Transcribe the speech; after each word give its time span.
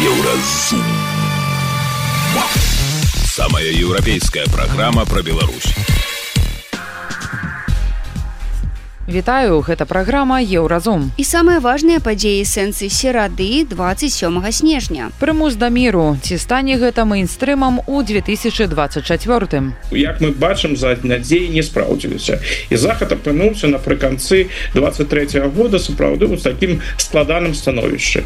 Еўразум. 0.00 0.80
Самая 3.26 3.66
еўрапейская 3.66 4.46
праграма 4.46 5.04
пра 5.04 5.20
Беларусь. 5.20 5.74
Вітаю, 9.06 9.60
гэта 9.60 9.84
праграма 9.84 10.40
Еўразум. 10.40 11.12
І 11.20 11.24
самыя 11.28 11.60
важныя 11.60 12.00
падзеі 12.00 12.48
сэнсы 12.48 12.88
серады 12.88 13.68
27 13.68 14.40
снежня. 14.52 15.10
Прымус 15.20 15.60
да 15.60 15.68
міру, 15.68 16.16
ці 16.22 16.38
стане 16.38 16.80
гэта 16.80 17.04
мейнстрымам 17.04 17.84
у 17.84 18.00
2024. 18.00 19.62
Як 19.90 20.20
мы 20.24 20.32
бачым 20.32 20.76
за 20.80 20.96
надзеі 21.02 21.52
не 21.52 21.62
спраўдзіліся. 21.62 22.40
І 22.70 22.76
захад 22.76 23.12
апынуўся 23.12 23.68
напрыканцы 23.68 24.48
23 24.72 25.44
-го 25.44 25.50
года 25.52 25.76
сапраўды 25.76 26.38
з 26.38 26.42
такім 26.42 26.80
складаным 26.96 27.52
становішчы. 27.52 28.24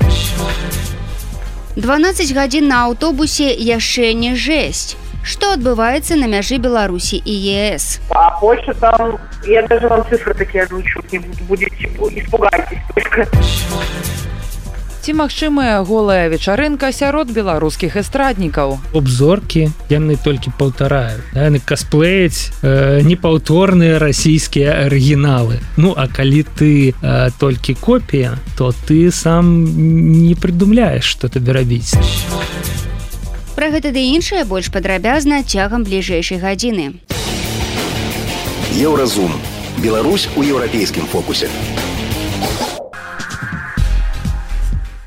12 1.76 2.32
гадзін 2.34 2.68
на 2.70 2.84
аўтобусе 2.86 3.50
яшчэ 3.50 4.14
не 4.14 4.34
жэсць. 4.38 4.94
Што 5.24 5.54
адбываецца 5.56 6.14
на 6.20 6.28
мяжы 6.30 6.58
Беларусі 6.62 7.18
і 7.18 7.34
ЕС? 7.34 7.98
А 8.10 8.30
Польша 8.38 8.74
там, 8.74 9.18
я 9.46 9.66
даже 9.66 9.88
вам 9.88 10.04
цифры 10.08 10.34
такие 10.34 10.64
озвучу, 10.64 11.02
не 11.10 11.18
будете 11.48 11.88
испугайтесь 12.14 12.78
только. 12.94 13.26
Ці 15.04 15.12
магчымая 15.12 15.84
голая 15.84 16.32
вечарынка 16.32 16.88
сярод 16.88 17.28
беларускіх 17.28 18.00
эстраднікаў. 18.00 18.78
Обзоркі 18.96 19.68
яны 19.92 20.16
толькі 20.16 20.48
паўтараюць 20.56 21.20
яны 21.36 21.60
касплеяць 21.60 22.48
э, 22.64 23.04
непаўторныя 23.04 24.00
расійскія 24.00 24.88
арыгіналы. 24.88 25.60
Ну 25.76 25.92
а 25.92 26.08
калі 26.08 26.40
ты 26.56 26.96
э, 26.96 27.28
толькі 27.36 27.76
копія, 27.76 28.40
то 28.56 28.72
ты 28.72 29.12
сам 29.12 29.44
не 30.24 30.32
прыдумляеш, 30.32 31.04
што 31.04 31.28
табе 31.28 31.52
рабіць. 31.52 31.92
Пра 33.60 33.68
гэта 33.76 33.92
ды 33.92 34.08
іншае 34.08 34.48
больш 34.48 34.72
падрабязна 34.72 35.44
цягам 35.44 35.84
бліжэйшай 35.84 36.40
гадзіны. 36.40 36.96
Еўразум. 38.72 39.36
Беларусь 39.84 40.32
у 40.32 40.40
еўрапейскім 40.40 41.04
фокусе. 41.12 41.52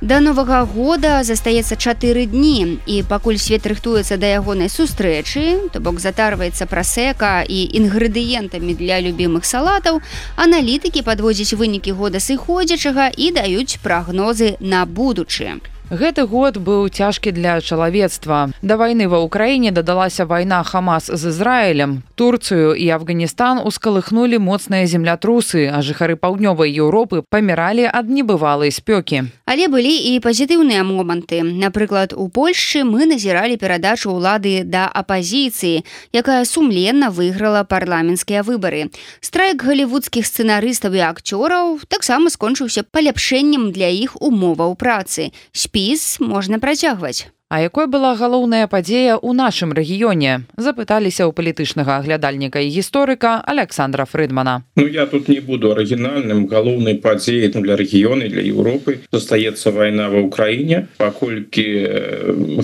Да 0.08 0.22
новага 0.24 0.62
года 0.64 1.20
застаецца 1.28 1.76
чатыры 1.76 2.22
дні 2.32 2.80
і 2.88 3.02
пакуль 3.10 3.36
свет 3.36 3.68
рыхтуецца 3.68 4.16
да 4.16 4.30
ягонай 4.40 4.72
сустрэчы, 4.72 5.68
то 5.74 5.84
бок 5.84 6.00
затарваецца 6.00 6.64
прасека 6.64 7.44
і 7.44 7.60
інгрэдыентамі 7.76 8.72
для 8.80 9.04
любімых 9.04 9.44
салатаў, 9.44 10.00
аналітыкі 10.40 11.04
падводзяць 11.04 11.60
вынікі 11.60 11.92
года 11.92 12.24
сыходзячага 12.24 13.12
і 13.12 13.34
даюць 13.36 13.84
прагнозы 13.84 14.56
на 14.64 14.86
будучы. 14.88 15.60
Гэты 15.88 16.28
год 16.28 16.58
быў 16.60 16.90
цяжкі 16.92 17.32
для 17.32 17.64
чалавецтва. 17.64 18.52
Да 18.60 18.76
вайны 18.76 19.08
ва 19.08 19.24
ўкраіне 19.24 19.72
дадалася 19.72 20.28
вайна 20.28 20.60
Хамас 20.68 21.08
з 21.08 21.32
Ізраілем. 21.32 22.04
Турцыю 22.20 22.76
і 22.76 22.92
Афганістан 22.92 23.64
ускалыхнулі 23.64 24.36
моцныя 24.36 24.84
землятрусы, 24.84 25.72
а 25.72 25.80
жыхары 25.80 26.20
паўднёвай 26.20 26.76
Еўропы 26.76 27.24
паміралі 27.24 27.88
ад 27.88 28.12
небывалай 28.12 28.68
спёкі. 28.68 29.32
Але 29.48 29.72
былі 29.72 29.96
і 30.12 30.20
пазітыўныя 30.20 30.84
моманты. 30.84 31.40
Напрыклад, 31.40 32.12
у 32.12 32.28
Польшчы 32.28 32.84
мы 32.84 33.08
назіралі 33.08 33.56
перадачу 33.56 34.12
ўлады 34.12 34.68
да 34.68 34.92
апазіцыі, 34.92 35.88
якая 36.12 36.44
сумленна 36.44 37.16
выйграла 37.16 37.64
парламенцкія 37.64 38.44
выбары. 38.44 38.92
Страйк 39.24 39.64
галівудскіх 39.64 40.28
сцэнарыстаў 40.28 41.00
і 41.00 41.08
акцёраў 41.16 41.80
таксама 41.88 42.28
скончыўся 42.28 42.84
паляпшэннем 42.84 43.72
для 43.72 43.88
іх 43.88 44.20
умоваў 44.20 44.76
працы 44.76 45.32
спіс 45.78 46.18
можна 46.20 46.58
працягваць. 46.58 47.30
А 47.50 47.62
якой 47.62 47.88
была 47.88 48.12
галоўная 48.20 48.68
падзея 48.68 49.16
ў 49.16 49.32
нашым 49.32 49.72
рэгіёне? 49.72 50.52
запыталіся 50.60 51.24
ў 51.24 51.32
палітычнага 51.32 52.04
аглядальніка 52.04 52.60
і 52.60 52.68
гісторыка 52.68 53.40
Александра 53.40 54.04
Фрыдмана. 54.04 54.68
Ну 54.76 54.84
я 54.84 55.06
тут 55.08 55.32
не 55.32 55.40
буду 55.40 55.72
арыгінальным 55.72 56.52
галоўнай 56.52 57.00
падзеяй 57.00 57.48
для 57.56 57.80
рэгіёны 57.80 58.28
для 58.28 58.44
Еўропы 58.44 59.00
застаецца 59.16 59.72
вайна 59.72 60.12
ва 60.12 60.28
ўкраіне 60.28 60.92
паколькі 61.00 61.64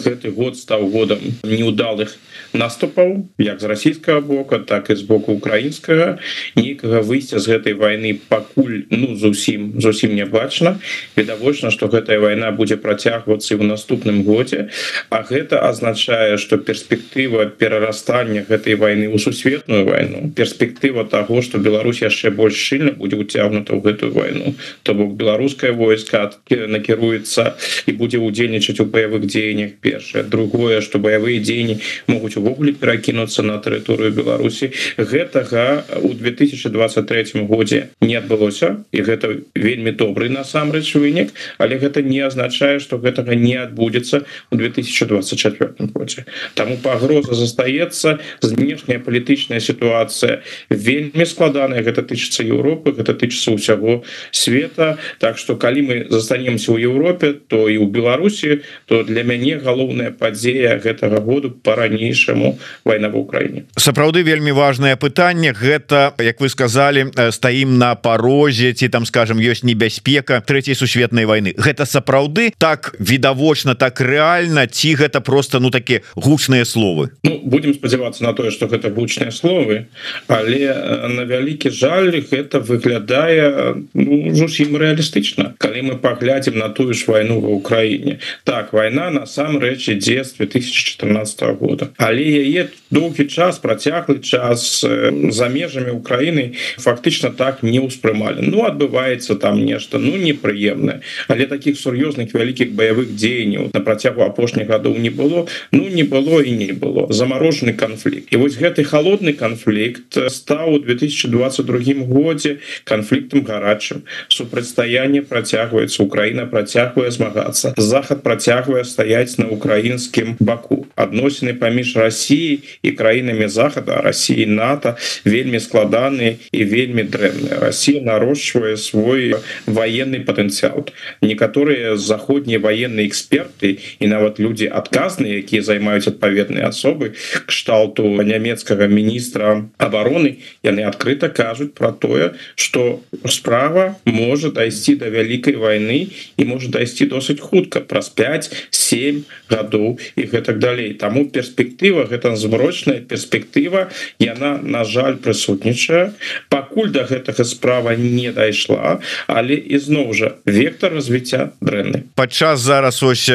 гэты 0.04 0.36
год 0.36 0.60
стаў 0.60 0.92
годам 0.92 1.24
неудалых 1.48 2.20
наступаў 2.52 3.32
як 3.40 3.64
з 3.64 3.72
расійскага 3.72 4.20
бока 4.20 4.60
так 4.60 4.92
і 4.92 5.00
з 5.00 5.08
боку 5.08 5.32
украінскага 5.40 6.20
нейкага 6.60 7.00
выйсця 7.00 7.40
з 7.40 7.56
гэтай 7.56 7.74
вайны 7.74 8.20
пакуль 8.28 8.84
ну 8.92 9.16
зусім 9.16 9.80
зусім 9.80 10.12
не 10.16 10.28
бачна 10.28 10.76
відавочна 11.16 11.72
што 11.72 11.88
гэтая 11.88 12.20
вайна 12.20 12.52
будзе 12.52 12.76
працягвацца 12.76 13.56
ў 13.56 13.64
наступным 13.64 14.28
годзе 14.28 14.73
А 15.10 15.24
гэта 15.24 15.62
азначае 15.70 16.38
што 16.38 16.58
перспектыва 16.58 17.46
перарастання 17.46 18.46
гэтай 18.48 18.76
войны 18.76 19.08
ў 19.10 19.18
сусветную 19.20 19.86
войну 19.86 20.32
перспектыва 20.36 21.06
того 21.06 21.42
что 21.42 21.58
Беларусь 21.58 22.02
яшчэ 22.02 22.32
больш 22.32 22.58
шчыльна 22.58 22.92
будзе 22.98 23.18
уцягнута 23.18 23.74
ў 23.74 23.82
гэтую 23.82 24.12
войну 24.14 24.56
то 24.84 24.94
бок 24.94 25.14
беларускае 25.16 25.72
войска 25.72 26.32
накіруецца 26.50 27.56
і 27.88 27.92
будзе 27.98 28.20
удзельнічаць 28.24 28.80
у 28.80 28.86
баявых 28.86 29.26
дзеяннях 29.28 29.80
першае. 29.82 30.24
Другое 30.24 30.82
что 30.82 31.00
баявыя 31.00 31.40
дзеянні 31.40 31.80
могуць 32.08 32.38
увогуле 32.38 32.74
перакінуцца 32.74 33.44
на 33.44 33.58
тэрыторыю 33.60 34.12
Беларусі. 34.12 34.72
Гэтага 34.98 35.84
у 36.02 36.14
2023 36.14 37.46
годзе 37.48 37.90
не 38.02 38.16
адбылося 38.16 38.84
і 38.92 39.02
гэта 39.02 39.44
вельмі 39.56 39.92
добрый 39.92 40.30
насамрэч 40.30 40.96
вынік 40.96 41.34
але 41.58 41.78
гэта 41.78 42.02
не 42.02 42.22
азначае 42.22 42.80
что 42.80 42.98
гэтага 42.98 43.36
не 43.36 43.56
адбудзецца 43.56 44.24
у 44.52 44.56
2024 44.64 45.92
годзе 45.94 46.26
тому 46.56 46.78
пагроза 46.80 47.36
застаецца 47.36 48.20
знешняя 48.42 49.00
палітычная 49.04 49.60
сітуацыя 49.60 50.40
вельмі 50.70 51.26
складаная 51.28 51.84
гэта 51.84 52.04
тычыцца 52.08 52.44
Еўропы 52.44 52.96
гэта 52.96 53.14
тычыцца 53.14 53.56
ўсяго 53.56 54.04
света. 54.32 54.98
Так 55.20 55.38
что 55.38 55.56
калі 55.56 55.82
мы 55.82 55.96
застанемся 56.10 56.72
ў 56.72 56.88
Еўропе 56.88 57.34
то 57.34 57.68
і 57.68 57.80
ў 57.82 57.88
Беларусі 57.90 58.62
то 58.86 59.04
для 59.04 59.24
мяне 59.24 59.58
галоўная 59.58 60.12
падзея 60.12 60.80
гэтага 60.80 61.20
году 61.20 61.52
по-ранейшаму 61.52 62.60
вайна 62.86 63.10
в 63.10 63.18
Украіне. 63.18 63.66
Сапраўды 63.76 64.24
вельмі 64.24 64.52
важное 64.52 64.96
пытанне. 64.96 65.54
Гэта 65.54 66.14
як 66.20 66.40
вы 66.40 66.50
сказали 66.50 67.10
стаім 67.32 67.78
на 67.78 67.96
парозе 67.96 68.74
ці 68.74 68.88
там 68.90 69.06
скажем 69.06 69.40
ёсць 69.40 69.64
небяспека 69.64 70.42
третьей 70.46 70.76
сусветнай 70.76 71.26
войны 71.26 71.54
гэта 71.58 71.86
сапраўды 71.86 72.54
так 72.58 72.96
відавочна 73.00 73.76
так 73.76 74.02
реально 74.02 74.53
рэальна 74.54 74.68
ці 74.68 74.96
гэта 74.96 75.22
просто 75.22 75.60
ну 75.60 75.70
такі 75.70 76.02
гучныя 76.16 76.66
словы? 76.66 77.10
Ну, 77.24 77.42
будем 77.44 77.74
спадзявацца 77.74 78.24
на 78.24 78.34
тое 78.34 78.52
что 78.52 78.68
гэта 78.68 78.90
гучныя 78.90 79.32
словы 79.32 79.88
але 80.28 80.74
на 81.10 81.26
вялікі 81.26 81.70
жаль 81.70 82.22
гэта 82.22 82.60
выглядае 82.60 83.76
ну, 83.94 84.34
зусім 84.34 84.78
рэалістычна 84.78 85.56
калі 85.58 85.82
мы 85.82 85.96
паглядзім 85.98 86.58
на 86.58 86.70
тую 86.70 86.94
ж 86.94 87.06
вайну 87.08 87.40
ва 87.42 87.50
Украіне 87.50 88.20
так 88.44 88.74
вайна 88.74 89.10
насамрэч 89.10 89.90
ідзе 89.90 90.24
з 90.24 90.34
2014 90.38 91.42
года 91.60 91.90
але 91.98 92.24
яе 92.24 92.70
доўгі 92.92 93.26
час 93.26 93.60
працяглы 93.60 94.20
час 94.20 94.86
за 94.86 95.48
межамі 95.50 95.92
Украіны 95.92 96.54
фактычна 96.78 97.34
так 97.34 97.64
не 97.64 97.80
ўспрымалі. 97.82 98.46
Ну 98.46 98.66
адбываецца 98.66 99.36
там 99.36 99.66
нешта 99.66 99.98
ну 99.98 100.18
непрыемна 100.18 101.02
але 101.28 101.46
таких 101.46 101.80
сур'ёзных 101.80 102.34
вялікіх 102.34 102.74
баявых 102.74 103.16
дзеянняў 103.16 103.74
на 103.74 103.82
працягу 103.82 104.22
апошніх 104.22 104.43
апошніх 104.44 104.68
гадоў 104.68 105.00
не 105.00 105.10
было 105.10 105.48
ну 105.72 105.88
не 105.88 106.04
было 106.04 106.42
і 106.44 106.52
не 106.52 106.74
было. 106.74 107.08
Заморожены 107.10 107.74
конфликт 107.74 108.28
і 108.32 108.38
вось 108.38 108.60
гэты 108.60 108.84
холодны 108.84 109.34
конфликт 109.34 110.18
стаў 110.28 110.76
у 110.76 110.80
2022 110.80 112.04
годзе 112.04 112.60
конфликтам 112.84 113.44
гарачым. 113.44 114.04
Супрацьстаяние 114.28 115.22
працягваецца 115.22 116.04
Украіна 116.04 116.46
працягвае 116.46 117.12
змагацца. 117.12 117.74
Захад 117.78 118.24
працягвае 118.24 118.84
стаять 118.84 119.38
на 119.40 119.48
украінскім 119.48 120.36
баку. 120.40 120.86
Адносіны 120.96 121.54
паміж 121.54 121.96
Россией 121.96 122.64
і 122.84 122.92
краінамі 122.92 123.48
захада 123.48 124.02
России 124.02 124.46
НАТО 124.46 124.98
вельмі 125.26 125.60
складаны 125.60 126.38
і 126.52 126.64
вельмі 126.64 127.04
дрэнная 127.04 127.60
Россия 127.60 128.02
нарощвае 128.02 128.78
свой 128.78 129.36
военный 129.66 130.20
потенциал 130.20 130.86
некаторыя 131.22 131.96
заходнія 131.96 132.60
военные 132.60 133.08
эксперты 133.08 133.80
і 134.00 134.08
нават 134.08 134.33
нават 134.34 134.40
люди 134.40 134.66
адказныя 134.66 135.42
якія 135.42 135.62
займаюць 135.62 136.08
адпаведныя 136.08 136.70
асобы 136.70 137.14
кшталту 137.48 138.04
нямецкага 138.24 138.88
міністра 138.88 139.70
обороны 139.78 140.40
яны 140.64 140.84
адкрыта 140.84 141.30
кажуць 141.30 141.74
про 141.74 141.92
тое 141.92 142.34
что 142.56 143.02
справа 143.30 143.96
можа 144.06 144.50
дайсці 144.50 144.96
до 144.96 145.10
вялікай 145.10 145.56
войны 145.56 146.10
і 146.38 146.44
можа 146.46 146.70
дайсці 146.70 147.06
досыць 147.06 147.40
хутка 147.40 147.82
праз 147.82 148.12
5-7 148.16 149.24
гадоў 149.50 150.00
і 150.16 150.24
гэтак 150.24 150.60
далей 150.60 150.94
таму 150.94 151.30
перспектыва 151.30 152.06
гэта 152.06 152.36
змрочная 152.36 153.02
перспектыва 153.02 153.90
яна 154.20 154.60
на 154.62 154.84
жаль 154.84 155.18
прысутнічае 155.18 156.14
пакуль 156.50 156.90
до 156.90 157.06
гэтага 157.06 157.44
справа 157.44 157.96
не 157.96 158.32
дайшла 158.32 159.00
але 159.28 159.56
ізноў 159.56 160.14
жа 160.14 160.36
вектор 160.46 160.94
развіцця 160.94 161.54
дрэнны. 161.62 162.04
Падчас 162.16 162.60
зараз 162.60 163.04
ось 163.04 163.30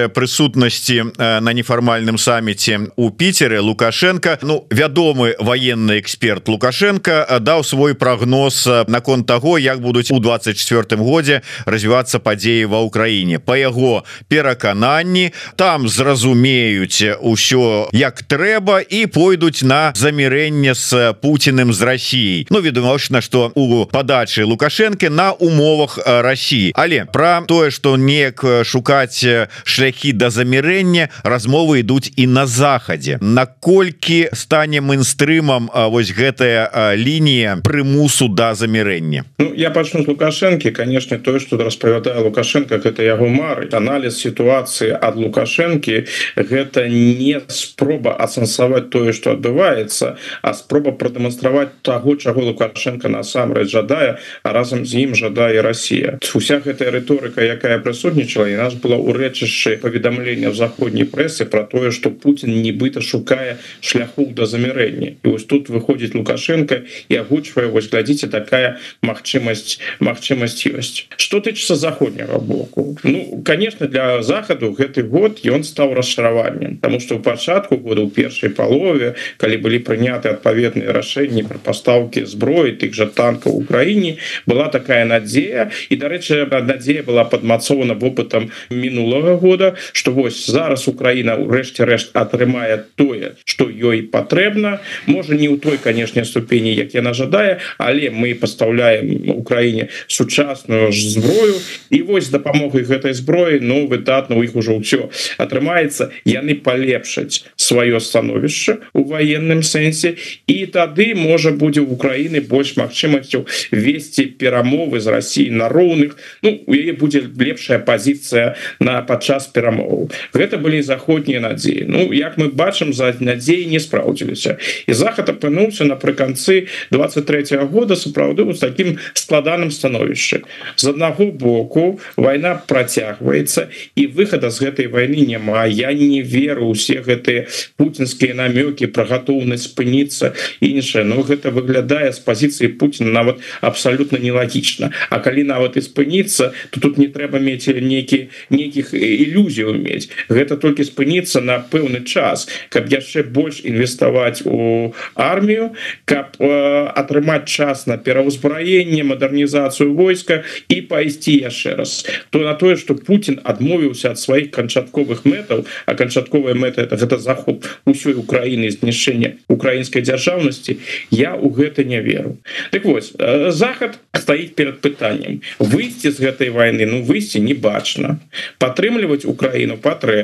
прысутнасці 0.88 1.40
на 1.40 1.52
нефармальным 1.52 2.18
саміце 2.18 2.88
у 2.96 3.10
піцеры 3.10 3.60
лукашенко 3.60 4.38
ну 4.42 4.66
вядомы 4.70 5.34
военный 5.38 6.00
эксперт 6.00 6.48
лукашенко 6.48 7.26
даў 7.40 7.64
свой 7.64 7.94
прогноз 7.94 8.68
наконт 8.88 9.26
того 9.26 9.58
як 9.58 9.80
будуць 9.80 10.10
у 10.10 10.18
24 10.18 11.02
годзе 11.02 11.42
развівацца 11.66 12.18
падзеі 12.18 12.64
ва 12.66 12.80
ўкраіне 12.82 13.38
по 13.38 13.56
яго 13.56 14.04
перакананні 14.28 15.32
там 15.56 15.88
зразумеюць 15.88 17.02
усё 17.20 17.88
як 17.92 18.22
трэба 18.22 18.80
і 18.80 19.06
пойдуць 19.06 19.62
на 19.62 19.92
замірэнне 19.94 20.74
с 20.74 21.14
Путиным 21.20 21.72
з 21.72 21.82
Россией 21.82 22.46
Ну 22.50 22.60
відавочна 22.60 23.20
что 23.20 23.52
у 23.54 23.84
падачы 23.86 24.44
лукашенко 24.44 25.10
на 25.10 25.32
умовах 25.32 25.98
России 26.06 26.72
але 26.74 27.04
про 27.04 27.42
тое 27.46 27.70
что 27.70 27.96
неяк 27.96 28.44
шукаць 28.64 29.24
шляхі 29.64 30.12
до 30.12 30.30
замірэння 30.30 30.77
размовы 31.24 31.80
ідуць 31.80 32.12
і 32.16 32.26
на 32.26 32.46
захадзе 32.46 33.18
наколькі 33.20 34.28
стане 34.32 34.80
мейнстрымам 34.80 35.70
вось 35.90 36.12
гэтая 36.12 36.94
лінія 36.94 37.60
прымусу 37.64 38.28
да 38.28 38.54
замірэння? 38.54 39.24
Ну, 39.38 39.52
я 39.54 39.70
пачну 39.70 40.02
з 40.02 40.08
лукашэнкі. 40.08 40.70
Конечно 40.70 41.18
тое 41.18 41.40
что 41.40 41.56
распавядае 41.56 42.22
лукашенко 42.22 42.78
гэта 42.78 43.02
яго 43.02 43.28
мары 43.28 43.68
анализ 43.72 44.20
сітуацыі 44.20 44.96
ад 44.96 45.16
лукашэнкі 45.16 46.04
гэта 46.36 46.88
не 46.88 47.40
спроба 47.48 48.14
асэнсаваць 48.16 48.88
тое 48.90 49.12
что 49.12 49.36
адбываецца 49.36 50.16
а 50.42 50.54
спроба 50.54 50.92
прадэманстраваць 50.92 51.82
таго 51.82 52.16
чаго 52.16 52.42
лукашенко 52.48 53.08
насамрэч 53.08 53.68
жадае 53.70 54.18
а 54.42 54.52
разам 54.52 54.86
з 54.86 55.04
ім 55.04 55.14
жадае 55.14 55.60
Россия 55.62 56.18
уся 56.34 56.60
гэтая 56.64 56.90
рыторыка 56.94 57.42
якая 57.42 57.78
прысутнічала 57.78 58.48
і 58.48 58.56
нас 58.56 58.74
была 58.74 58.96
у 58.96 59.12
рэчышчы 59.12 59.76
паведамлення 59.82 60.50
в 60.50 60.56
заходняй 60.68 61.06
прэсы 61.06 61.46
про 61.46 61.64
тое 61.64 61.90
что 61.90 62.10
Путін 62.10 62.60
нібыта 62.62 63.00
шукае 63.00 63.56
шляху 63.80 64.26
до 64.26 64.46
замірэння 64.46 65.16
і 65.24 65.28
вось 65.28 65.44
тут 65.44 65.68
выходзіць 65.68 66.14
лукашенко 66.14 66.84
і 67.08 67.14
агучвае 67.16 67.66
вось 67.72 67.88
глядзіце 67.88 68.28
такая 68.28 68.76
магчымасць 69.02 69.80
магчымасць 70.00 70.68
ёсць 70.68 71.08
что 71.16 71.40
тычыцца 71.40 71.76
заходняга 71.76 72.38
боку? 72.38 72.96
Ну 73.02 73.42
конечно 73.44 73.88
для 73.88 74.22
захаду 74.22 74.72
гэты 74.72 75.02
год 75.02 75.40
ён 75.44 75.64
стаў 75.64 75.94
расчараваннем 75.94 76.76
потому 76.76 77.00
что 77.00 77.16
у 77.16 77.20
пачатку 77.20 77.76
года 77.76 78.02
у 78.02 78.10
першай 78.10 78.50
палове 78.50 79.14
калі 79.38 79.56
былі 79.56 79.78
прыняты 79.80 80.28
адпаведныя 80.28 80.92
рашэнні 80.92 81.48
про 81.48 81.58
пастаўкі 81.58 82.26
зброі 82.28 82.76
тых 82.76 82.92
жа 82.92 83.06
танкаў 83.08 83.56
Украіне 83.56 84.18
была 84.46 84.68
такая 84.68 85.04
надзея 85.04 85.70
і 85.88 85.96
дарэчы 85.96 86.44
надзея 86.44 87.02
была 87.02 87.24
падмацована 87.24 87.94
вопытам 87.94 88.52
мінулага 88.70 89.36
года 89.36 89.74
что 89.92 90.12
вось 90.12 90.44
зараз 90.48 90.88
Украіна 90.88 91.36
ўрэшце 91.36 91.84
рэшт 91.84 92.16
атрымае 92.16 92.88
тое 92.96 93.36
что 93.44 93.68
ёй 93.68 94.02
патрэбна. 94.02 94.80
Можа 95.06 95.34
не 95.34 95.48
ў 95.48 95.60
той 95.60 95.78
канешне 95.78 96.24
ступені 96.24 96.74
як 96.74 96.94
яна 96.94 97.12
жадае 97.14 97.60
але 97.78 98.10
мы 98.10 98.34
пастаўляем 98.34 99.30
Украіне 99.36 99.88
сучасную 100.06 100.92
ж 100.92 101.10
зброю. 101.10 101.54
І 101.90 102.02
вось 102.02 102.28
дапамогай 102.28 102.82
гэтай 102.82 103.14
зброі 103.14 103.60
Ну 103.60 103.86
выдатна 103.86 104.36
у 104.36 104.42
іх 104.42 104.56
ужо 104.56 104.78
ўсё 104.78 105.10
атрымаецца 105.38 106.10
яны 106.24 106.54
палепшаць 106.54 107.44
сваё 107.56 108.00
становішча 108.00 108.78
у 108.92 109.04
военным 109.04 109.62
сэнсе 109.62 110.16
і 110.46 110.58
тады 110.72 111.14
можа 111.14 111.50
будзе 111.52 111.80
в 111.82 111.92
Украіны 111.92 112.40
больш 112.40 112.76
магчымасцяў 112.76 113.46
весці 113.72 114.24
перамовы 114.38 115.00
з 115.00 115.06
Россией 115.08 115.50
на 115.50 115.68
роўных. 115.68 116.16
Ну 116.42 116.60
у 116.66 116.74
яе 116.74 116.92
будзе 116.92 117.22
лепшая 117.24 117.78
пазіцыя 117.78 118.54
на 118.80 119.02
падчас 119.02 119.48
перамоваў 119.52 120.10
гэта 120.38 120.58
былі 120.62 120.82
заходнія 120.82 121.40
надзеі. 121.40 121.84
Ну 121.88 122.12
як 122.14 122.38
мы 122.38 122.48
бачым 122.54 122.92
за 122.94 123.10
надзеі 123.18 123.66
не 123.66 123.80
спраўдзіліся. 123.82 124.58
І 124.86 124.92
захад 124.94 125.28
апынуўся 125.28 125.84
напрыканцы 125.84 126.68
23 126.90 127.58
-го 127.58 127.66
года 127.66 127.94
сапраўды 127.94 128.44
вот 128.44 128.60
таким 128.60 128.98
складаным 129.14 129.70
становішчы 129.70 130.42
з 130.76 130.84
аднаго 130.86 131.26
боку 131.26 132.00
война 132.16 132.54
працягваецца 132.66 133.68
і 133.96 134.06
выхада 134.06 134.50
з 134.50 134.62
гэтай 134.62 134.86
войны 134.86 135.26
няма. 135.26 135.66
Я 135.66 135.92
не 135.92 136.22
веру 136.22 136.68
усе 136.68 137.02
гэтыя 137.02 137.46
путинскія 137.76 138.34
намёки 138.34 138.86
про 138.86 139.04
гатоўнасць 139.04 139.68
спыніцца 139.68 140.32
іншае. 140.60 141.04
Но 141.04 141.22
гэта 141.22 141.50
выглядае 141.50 142.12
з 142.12 142.18
пазіцыі 142.18 142.68
Путина 142.68 143.10
нават 143.10 143.36
абсолютно 143.60 144.18
нелагічна. 144.18 144.90
А 145.10 145.18
калі 145.18 145.44
нават 145.44 145.76
і 145.76 145.80
спыніцца 145.80 146.52
то 146.70 146.80
тут 146.80 146.98
не 146.98 147.08
трэба 147.08 147.38
мець 147.38 147.66
нейкі 147.68 148.28
нейкіх 148.50 148.94
ілюзіяў 148.94 149.74
мець 149.74 150.08
гэта 150.28 150.56
толькі 150.60 150.84
спыніцца 150.84 151.40
на 151.40 151.58
пэўны 151.58 152.04
час 152.04 152.48
каб 152.68 152.88
яшчэ 152.92 153.24
больш 153.24 153.64
інвеставаць 153.64 154.44
у 154.44 154.92
армію 155.14 155.72
каб 156.04 156.36
э, 156.38 156.48
атрымаць 156.94 157.48
час 157.48 157.86
на 157.86 157.96
пераўзбраенне 157.96 159.02
мадэрнізацыю 159.08 159.94
войска 159.94 160.42
і 160.68 160.80
пайсці 160.88 161.32
яшчэ 161.48 161.74
раз. 161.76 162.06
То 162.30 162.44
на 162.44 162.54
тое 162.54 162.76
что 162.76 162.94
Путін 162.94 163.40
адмовіўся 163.44 164.12
ад 164.12 164.18
сваіх 164.18 164.50
канчатковых 164.50 165.24
мэтаў 165.24 165.64
а 165.86 165.94
канчатковая 165.94 166.54
мэта 166.54 166.82
это 166.82 166.96
гэта 166.96 167.18
захоп 167.18 167.64
усёй 167.86 168.14
Украіны 168.18 168.70
знішэння 168.70 169.38
украінскай 169.48 170.02
дзяржаўнасці 170.02 170.78
я 171.10 171.34
у 171.34 171.50
гэта 171.50 171.84
не 171.84 172.00
веру. 172.00 172.36
Так 172.70 172.84
вось 172.84 173.12
э, 173.18 173.50
захад 173.50 173.98
стаіць 174.12 174.54
перед 174.54 174.80
пытанням 174.80 175.40
выйсці 175.58 176.10
з 176.10 176.20
гэтай 176.20 176.50
войны 176.50 176.86
ну 176.86 177.02
выйсці 177.02 177.40
не 177.40 177.54
бачна 177.54 178.18
падтрымліваць 178.58 179.24
Украіну 179.24 179.78
патрэбна 179.78 180.17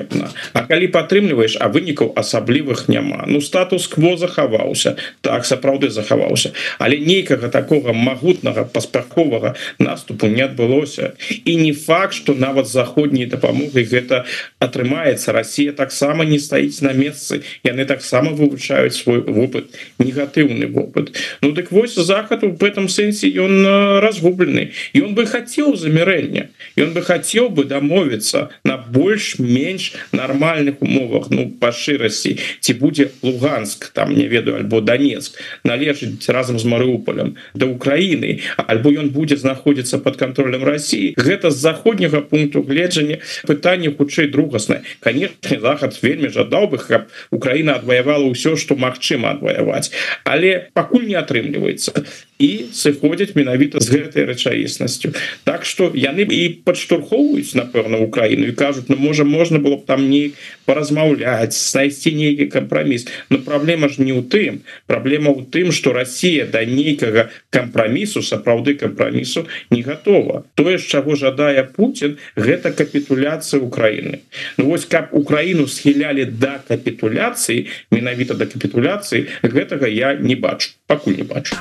А 0.53 0.67
калі 0.69 0.91
падтрымліваеш 0.93 1.57
а 1.61 1.71
вынікаў 1.73 2.13
асаблівых 2.19 2.89
няма. 2.89 3.25
Ну 3.27 3.41
статус-кво 3.41 4.17
захаваўся. 4.17 4.97
Так 5.23 5.47
сапраўды 5.47 5.91
захаваўся. 5.91 6.53
Але 6.79 6.99
нейкага 6.99 7.49
такого 7.49 7.93
магутнага 7.93 8.65
паспяховага 8.65 9.55
наступу 9.79 10.27
не 10.27 10.43
адбылося. 10.43 11.15
І 11.45 11.57
не 11.57 11.73
факт 11.73 12.15
что 12.15 12.35
нават 12.35 12.69
заходняй 12.69 13.27
дапамогай 13.27 13.85
гэта 13.85 14.25
атрымаецца. 14.59 15.33
Россия 15.33 15.73
таксама 15.73 16.25
не 16.25 16.39
стаіць 16.39 16.83
на 16.83 16.93
месцы. 16.93 17.43
Яны 17.65 17.87
таксама 17.87 18.31
вывучаюць 18.31 18.95
свой 18.95 19.21
вопыт 19.21 19.73
негатыўны 19.99 20.67
вопыт. 20.67 21.17
Ну 21.41 21.53
дык 21.53 21.73
вось 21.73 21.95
захад 21.95 22.43
в 22.43 22.65
этом 22.65 22.89
сэнсе 22.89 23.29
ён 23.31 24.01
разгублены. 24.01 24.73
Он 25.05 25.15
бы 25.15 25.27
хацеў 25.27 25.77
замірэння. 25.77 26.51
Ён 26.77 26.93
бы 26.93 27.03
хацеў 27.03 27.49
бы 27.49 27.65
дамовіцца 27.65 28.49
на 28.65 28.77
больш-менш 28.77 29.84
нармальных 30.13 30.81
умовах 30.81 31.31
ну 31.31 31.51
па 31.61 31.73
шырасці 31.73 32.39
ці 32.61 32.73
будзе 32.81 33.11
луганск 33.23 33.91
там 33.93 34.15
не 34.15 34.27
ведаю 34.29 34.57
альбо 34.63 34.81
Донецк 34.81 35.39
належыць 35.65 36.29
разам 36.29 36.59
з 36.59 36.65
Марыуполем 36.65 37.37
да 37.55 37.67
Украіны 37.67 38.41
альбо 38.57 38.91
ён 38.91 39.11
будзе 39.11 39.37
знаходзіцца 39.37 39.99
под 39.99 40.17
контролем 40.17 40.65
России. 40.65 41.15
Гэта 41.17 41.51
з 41.51 41.59
заходняга 41.59 42.21
пункту 42.21 42.63
гледжання 42.63 43.19
пытанне 43.47 43.91
хутчэй 43.91 44.29
другаснае. 44.29 44.83
Конечно 45.01 45.61
захад 45.61 45.99
вельмі 46.03 46.29
жадаў 46.29 46.71
бы 46.71 46.79
каб 46.79 47.09
Украіна 47.31 47.81
адваявала 47.81 48.29
ўсё 48.31 48.57
что 48.57 48.77
магчыма 48.77 49.37
адваяваць. 49.37 49.91
Але 50.25 50.71
пакуль 50.75 51.07
не 51.09 51.17
атрымліваецца 51.17 52.05
і 52.39 52.67
сыходзяць 52.75 53.35
менавіта 53.39 53.79
з 53.81 53.95
гэтай 53.95 54.27
рэчаіснасцю. 54.27 55.15
Так 55.45 55.65
что 55.65 55.91
яны 55.95 56.27
і 56.27 56.67
падштурхоўваюць 56.67 57.55
напэўна 57.55 58.03
Украіну 58.03 58.51
і 58.51 58.57
кажуць 58.59 58.91
ну 58.91 58.97
можа 58.99 59.25
можна 59.25 59.63
было 59.63 59.79
б 59.79 59.87
там 59.87 60.11
не 60.11 60.35
паразмаўляць 60.67 61.55
знайсці 61.55 62.11
нейкі 62.11 62.51
кампраміс 62.51 63.07
но 63.31 63.39
праблема 63.39 63.89
ж 63.89 64.03
не 64.03 64.11
ў 64.11 64.27
тым. 64.27 64.67
Праблема 64.87 65.31
ў 65.31 65.47
тым 65.47 65.71
что 65.71 65.95
Россия 65.95 66.47
да 66.47 66.65
нейкага 66.67 67.31
кампрамісу 67.55 68.23
сапраўды 68.23 68.75
кампрамісу 68.75 69.47
не 69.71 69.83
готова 69.87 70.43
тое 70.59 70.79
з 70.79 70.85
чаго 70.91 71.15
жадае 71.15 71.63
Путін 71.63 72.19
гэта 72.35 72.75
капітуляцыя 72.75 73.63
Украіны. 73.63 74.27
Ну 74.59 74.75
вось 74.75 74.91
каб 74.91 75.15
Украіну 75.15 75.71
схілялі 75.71 76.27
да 76.27 76.59
капітуляцыі 76.67 77.71
менавіта 77.95 78.35
да 78.35 78.51
капітуляцыі 78.51 79.31
гэтага 79.43 79.87
я 79.87 80.15
не 80.19 80.35
бачу 80.35 80.75
пакуль 80.87 81.15
не 81.15 81.23
бачу 81.23 81.55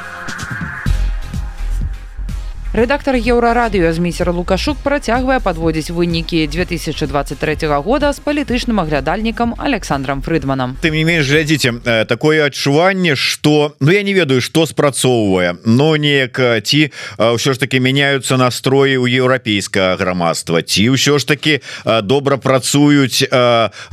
рэдактор 2.74 3.13
еўрарадыё 3.22 3.94
змейцер 3.94 4.34
лукашук 4.34 4.82
працягвае 4.82 5.38
падводзіць 5.38 5.94
вынікі 5.94 6.42
2023 6.50 7.70
года 7.86 8.10
з 8.10 8.20
палітычным 8.20 8.82
аглядальнікам 8.82 9.53
александром 9.62 10.25
фрыдманам. 10.25 10.77
Ты 10.82 10.89
не 10.89 11.06
менш 11.06 11.30
глядзіце 11.30 12.06
такое 12.10 12.50
адчуванне 12.50 13.15
что 13.15 13.75
ну 13.80 13.92
я 13.92 14.01
не 14.01 14.13
ведаю 14.13 14.42
что 14.42 14.65
спрацоўвае 14.65 15.62
но 15.65 15.98
неяк 15.98 16.42
ці 16.65 16.89
ўсё 17.22 17.53
ж 17.53 17.60
таки 17.62 17.77
мяняются 17.77 18.38
настроі 18.42 18.98
у 18.98 19.06
еўрапейскага 19.06 20.01
грамадства 20.01 20.65
ці 20.65 20.98
ўсё 20.98 21.22
ж 21.22 21.27
таки 21.30 21.62
добра 21.86 22.38
працуюць 22.38 23.22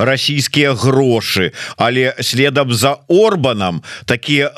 расійскія 0.01 0.73
грошы. 0.73 1.53
Але 1.77 2.17
следам 2.21 2.73
за 2.73 2.97
орбанам 3.09 3.85
такія 4.09 4.49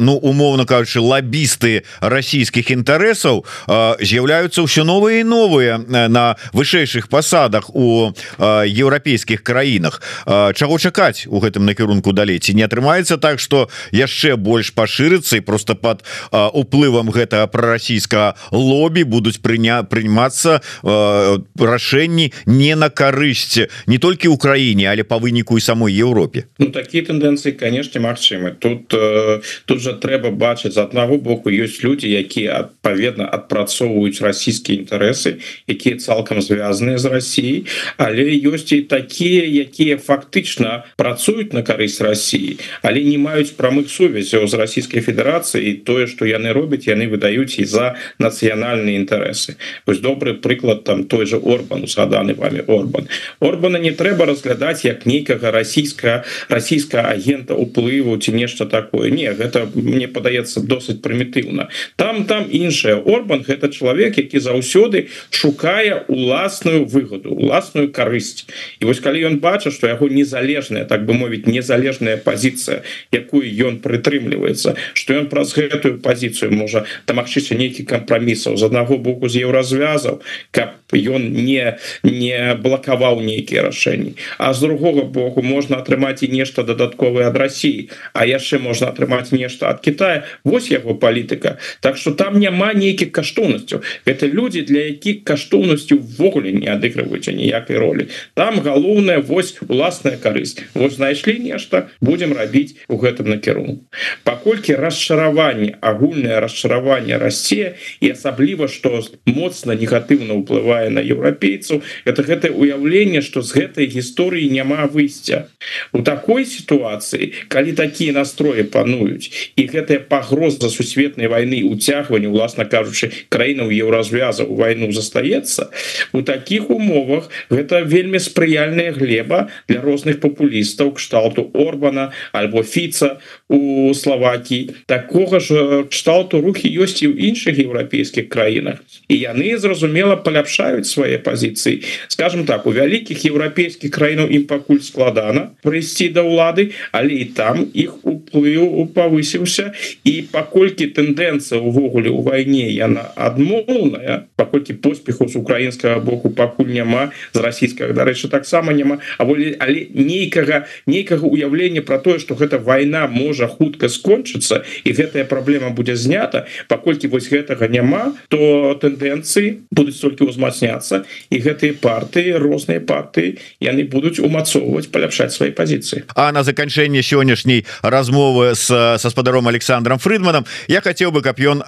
ну 0.00 0.16
умоўно 0.16 0.64
кажучы 0.64 1.04
лабісты 1.04 1.84
расійскіх 2.00 2.72
інтарэсаў 2.72 3.41
з'яўляюцца 3.68 4.62
ўсё 4.62 4.84
новыя 4.84 5.20
і 5.20 5.24
новыя 5.24 5.78
на 5.88 6.36
вышэйшых 6.52 7.08
пасадах 7.08 7.70
у 7.74 8.12
еўрапейскіх 8.38 9.42
краінах. 9.42 10.02
Чаго 10.26 10.78
чакаць 10.78 11.26
у 11.26 11.40
гэтым 11.40 11.66
накірунку 11.66 12.12
далей? 12.12 12.38
Ці 12.38 12.54
не 12.54 12.62
атрымаецца 12.62 13.18
так 13.18 13.40
что 13.40 13.68
яшчэ 13.92 14.36
больш 14.36 14.72
пашырыцца 14.74 15.36
і 15.36 15.40
просто 15.40 15.74
под 15.74 16.04
уплывам 16.30 17.10
гэтага 17.10 17.46
прарасійскага 17.46 18.34
лобі 18.52 19.04
будуць 19.04 19.40
прыня 19.42 19.82
прыймацца 19.82 20.60
рашэнні 20.82 22.32
не 22.46 22.74
на 22.74 22.88
карысць 22.90 23.68
не 23.86 23.98
толькі 23.98 24.28
ў 24.28 24.36
краіне 24.36 24.90
але 24.90 25.04
по 25.04 25.18
выніку 25.18 25.58
і 25.58 25.60
самой 25.60 25.92
Еўропе? 25.92 26.44
Ну, 26.58 26.70
такія 26.72 27.04
тэндэнцыі 27.04 27.52
канешне 27.52 28.00
магчымы. 28.00 28.56
Тут 28.58 28.88
тут 28.88 29.78
жа 29.80 29.92
трэба 29.98 30.30
бачыць 30.30 30.74
з 30.74 30.82
аднаго 30.82 31.18
боку 31.18 31.50
ёсць 31.50 31.82
людзі 31.84 32.08
якія 32.08 32.66
адпаведна 32.66 33.28
адпрацоўваюць 33.32 34.20
расійскія 34.20 34.84
інтарэсы 34.84 35.40
якія 35.66 35.96
цалкам 35.96 36.42
звязаныя 36.42 36.98
з 36.98 37.06
Росіяй 37.12 37.58
але 37.96 38.28
ёсць 38.52 38.72
і 38.76 38.82
такія 38.86 39.44
якія 39.64 39.96
фактычна 39.96 40.84
працуюць 41.00 41.52
на 41.56 41.64
карысць 41.64 42.00
Росіі 42.04 42.58
але 42.82 43.02
не 43.02 43.16
маюць 43.16 43.56
прамых 43.56 43.88
сувязяў 43.88 44.46
з 44.46 44.54
расійскай 44.60 45.00
федэрацыі 45.00 45.80
тое 45.88 46.06
что 46.06 46.28
яны 46.28 46.52
робяць 46.52 46.86
яны 46.88 47.08
выдаюць 47.08 47.56
і 47.58 47.64
за 47.64 47.96
нацыянальныя 48.18 49.00
інтарэсы 49.00 49.56
вось 49.86 50.04
добры 50.04 50.34
прыклад 50.34 50.84
там 50.84 51.04
той 51.04 51.26
же 51.26 51.36
Орбан 51.36 51.86
згаданы 51.86 52.34
вами 52.34 52.64
Орбан. 52.66 53.08
Орбана 53.40 53.78
не 53.78 53.92
трэба 53.92 54.26
разглядаць 54.26 54.84
як 54.84 55.06
нейкага 55.06 55.50
расійская 55.50 56.24
расійская 56.48 57.02
агента 57.02 57.54
уплыву 57.54 58.16
ці 58.18 58.32
нешта 58.32 58.66
такое. 58.66 59.10
Не 59.10 59.32
гэта 59.32 59.68
мне 59.74 60.08
падаецца 60.08 60.60
досыць 60.60 61.00
прымітыўна. 61.02 61.68
Там 61.96 62.24
там 62.24 62.46
іншая 62.50 62.96
Орбан 62.96 63.21
гэта 63.28 63.68
чалавек 63.68 64.18
які 64.18 64.38
заўсёды 64.38 65.08
шукае 65.30 66.04
уласную 66.08 66.84
выгоду 66.84 67.34
уласную 67.34 67.92
карысць. 67.92 68.46
І 68.80 68.84
вось 68.84 69.00
калі 69.00 69.22
ён 69.26 69.34
бачыць 69.40 69.74
что 69.74 69.88
яго 69.88 70.08
незалежная 70.08 70.84
так 70.84 71.06
бы 71.06 71.14
мовіць 71.14 71.46
незалежная 71.46 72.16
пазіцыя 72.16 72.82
якую 73.12 73.44
ён 73.46 73.78
прытрымліваецца 73.78 74.76
что 74.94 75.14
ён 75.14 75.28
праз 75.28 75.54
гэтую 75.54 75.98
пазіцыю 76.02 76.52
можа 76.52 76.84
дамагчыся 77.06 77.54
нейкі 77.54 77.84
кампрамісаў 77.84 78.56
з 78.56 78.62
аднаго 78.66 78.98
боку 78.98 79.28
з 79.28 79.44
еўразвязаў 79.46 80.20
каб 80.50 80.82
ён 80.92 81.32
не 81.32 81.78
не 82.02 82.54
блакаваў 82.60 83.20
нейкія 83.20 83.62
рашэнні. 83.62 84.16
А 84.38 84.52
з 84.52 84.60
другого 84.60 85.02
боку 85.02 85.42
можна 85.42 85.80
атрымаць 85.80 86.22
і 86.22 86.28
нешта 86.28 86.62
дадатковае 86.62 87.28
ад 87.28 87.36
Росіі 87.36 87.88
а 88.12 88.26
яшчэ 88.26 88.58
можна 88.58 88.92
атрымаць 88.92 89.32
нешта 89.32 89.68
ад 89.72 89.80
Китая 89.80 90.24
Вось 90.44 90.70
яго 90.70 90.94
палітыка. 90.94 91.58
Так 91.80 91.96
что 91.96 92.12
там 92.12 92.38
няма 92.38 92.72
нейкіх 92.72 93.11
каштоўнасцяў 93.12 93.82
это 94.04 94.26
люди 94.26 94.62
для 94.62 94.88
якіх 94.92 95.24
каштоўнасцю 95.24 95.98
ввогуле 95.98 96.52
не 96.52 96.68
адыгрываюць 96.68 97.32
ніякай 97.32 97.76
ролі. 97.76 98.08
Там 98.34 98.60
галоўная 98.60 99.18
вось 99.20 99.56
уласная 99.68 100.16
карысць. 100.16 100.62
Вот 100.74 100.92
знайшлі 100.92 101.38
нешта 101.38 101.88
будем 102.00 102.32
рабіць 102.32 102.76
у 102.88 102.96
гэтым 102.96 103.28
накірунку. 103.28 103.84
Паколькі 104.24 104.74
расчараванне 104.74 105.76
агульнае 105.80 106.40
расчараванне 106.40 107.18
Россия 107.18 107.74
і 108.00 108.10
асабліва 108.10 108.68
что 108.68 109.02
моцна 109.26 109.74
негатыўна 109.74 110.38
ўплывае 110.42 110.90
на 110.90 111.00
еўрапейцаў 111.00 111.82
это 112.04 112.22
гэтае 112.22 112.52
уяўленне 112.52 113.22
что 113.22 113.42
з 113.42 113.52
гэтай 113.52 113.86
гісторыі 113.86 114.50
няма 114.50 114.86
выйсця. 114.86 115.48
У 115.92 116.02
такой 116.02 116.46
сітуацыі 116.46 117.32
калі 117.48 117.72
такія 117.72 118.12
настроі 118.12 118.62
пануюць 118.62 119.52
і 119.56 119.66
гэтая 119.66 119.98
пагроза 119.98 120.70
сусветнай 120.70 121.26
войны 121.26 121.62
уцягвання 121.64 122.28
уласна 122.28 122.64
кажучы 122.64 123.01
краінаў 123.28 123.72
еўразвяза 123.72 124.44
у 124.44 124.54
войну 124.60 124.92
застаецца 124.92 125.70
у 126.12 126.22
таких 126.22 126.70
умовах 126.70 127.30
гэта 127.50 127.82
вельмі 127.82 128.18
спрыяльная 128.18 128.92
глеба 128.92 129.48
для 129.68 129.80
розных 129.80 130.20
папулістаў 130.20 130.92
кшталту 130.98 131.50
Орбана 131.54 132.12
альбо 132.32 132.62
фіца 132.62 133.18
у 133.48 133.94
Словакіі 133.94 134.74
такога 134.86 135.40
ж 135.40 135.84
кшталту 135.90 136.40
рухі 136.40 136.68
ёсць 136.68 137.02
і 137.02 137.12
ў 137.12 137.32
іншых 137.32 137.58
еўрапейскіх 137.58 138.28
краінах. 138.28 138.80
І 139.08 139.18
яны 139.24 139.56
зразумела 139.58 140.16
паляпшаюць 140.16 140.88
свае 140.88 141.18
пазіцыі. 141.18 141.82
Скажем 142.08 142.44
так 142.44 142.66
у 142.66 142.72
вялікіх 142.72 143.24
еўрапейскіх 143.28 143.90
краінаў 143.90 144.30
ім 144.30 144.44
пакуль 144.48 144.80
складана 144.84 145.52
прыйсці 145.62 146.12
да 146.12 146.24
ўлады 146.24 146.72
але 146.92 147.22
і 147.22 147.24
там 147.36 147.66
іх 147.72 147.96
уплыў 148.04 148.86
павысіўся. 148.94 149.72
І 150.04 150.28
паколькі 150.32 150.92
тэндэнцыя 150.92 151.60
увогуле 151.60 152.10
у 152.10 152.22
вайне 152.22 152.68
яна 152.70 152.91
адмоўная 153.16 154.28
паколькі 154.36 154.74
поспеху 154.74 155.28
з 155.28 155.36
украінскага 155.36 156.00
боку 156.00 156.30
пакуль 156.30 156.72
няма 156.72 157.10
з 157.32 157.38
расійскага 157.40 157.92
дарэчы 157.92 158.28
таксама 158.28 158.72
няма. 158.72 158.98
А 159.18 159.24
волі 159.24 159.56
але 159.58 159.86
нейкага 159.94 160.66
нейкага 160.86 161.26
уяўлення 161.26 161.82
про 161.82 161.98
тое 161.98 162.18
что 162.18 162.34
гэта 162.34 162.58
вайна 162.58 163.06
можа 163.06 163.48
хутка 163.48 163.88
скончыцца 163.88 164.62
і 164.84 164.90
гэтая 164.92 165.24
праблема 165.24 165.70
будзе 165.70 165.96
знята 165.96 166.46
паколькі 166.68 167.08
вось 167.08 167.28
гэтага 167.28 167.68
няма 167.68 168.12
то 168.28 168.74
тэндэнцыі 168.80 169.68
будуць 169.70 169.98
толькі 170.00 170.28
ўзмацняцца 170.28 171.04
і 171.30 171.36
гэтыя 171.38 171.78
партыі 171.78 172.38
розныя 172.38 172.80
партыі 172.80 173.38
яны 173.60 173.84
будуць 173.84 174.18
умацоўваць 174.18 174.90
паляпшаць 174.90 175.32
свае 175.32 175.52
пазіцыі 175.52 176.04
А 176.14 176.32
на 176.32 176.42
заканчэнне 176.42 177.02
сённяшняй 177.02 177.66
размовы 177.82 178.54
с 178.54 178.68
са 178.98 179.10
спадаром 179.10 179.48
Александром 179.48 179.98
фрыдманам 179.98 180.44
я 180.68 180.80
хацеў 180.80 181.12
бы 181.12 181.22
каб 181.22 181.38
ён 181.38 181.62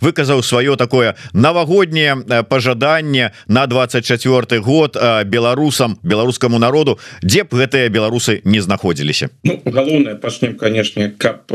выказаў 0.00 0.42
сваё 0.50 0.76
такое 0.76 1.14
навагодняе 1.32 2.42
пожаданне 2.48 3.32
на 3.46 3.66
24 3.66 4.60
год 4.60 4.96
беларусам 5.26 5.98
беларускаму 6.02 6.58
народу. 6.58 6.98
Дзе 7.22 7.44
б 7.44 7.54
гэтыя 7.54 7.88
беларусы 7.88 8.40
не 8.44 8.60
знаходзіліся? 8.60 9.30
Ну, 9.44 9.62
галоўнае 9.64 10.16
пачнем 10.16 10.58
канешне 10.58 11.14
каб 11.18 11.46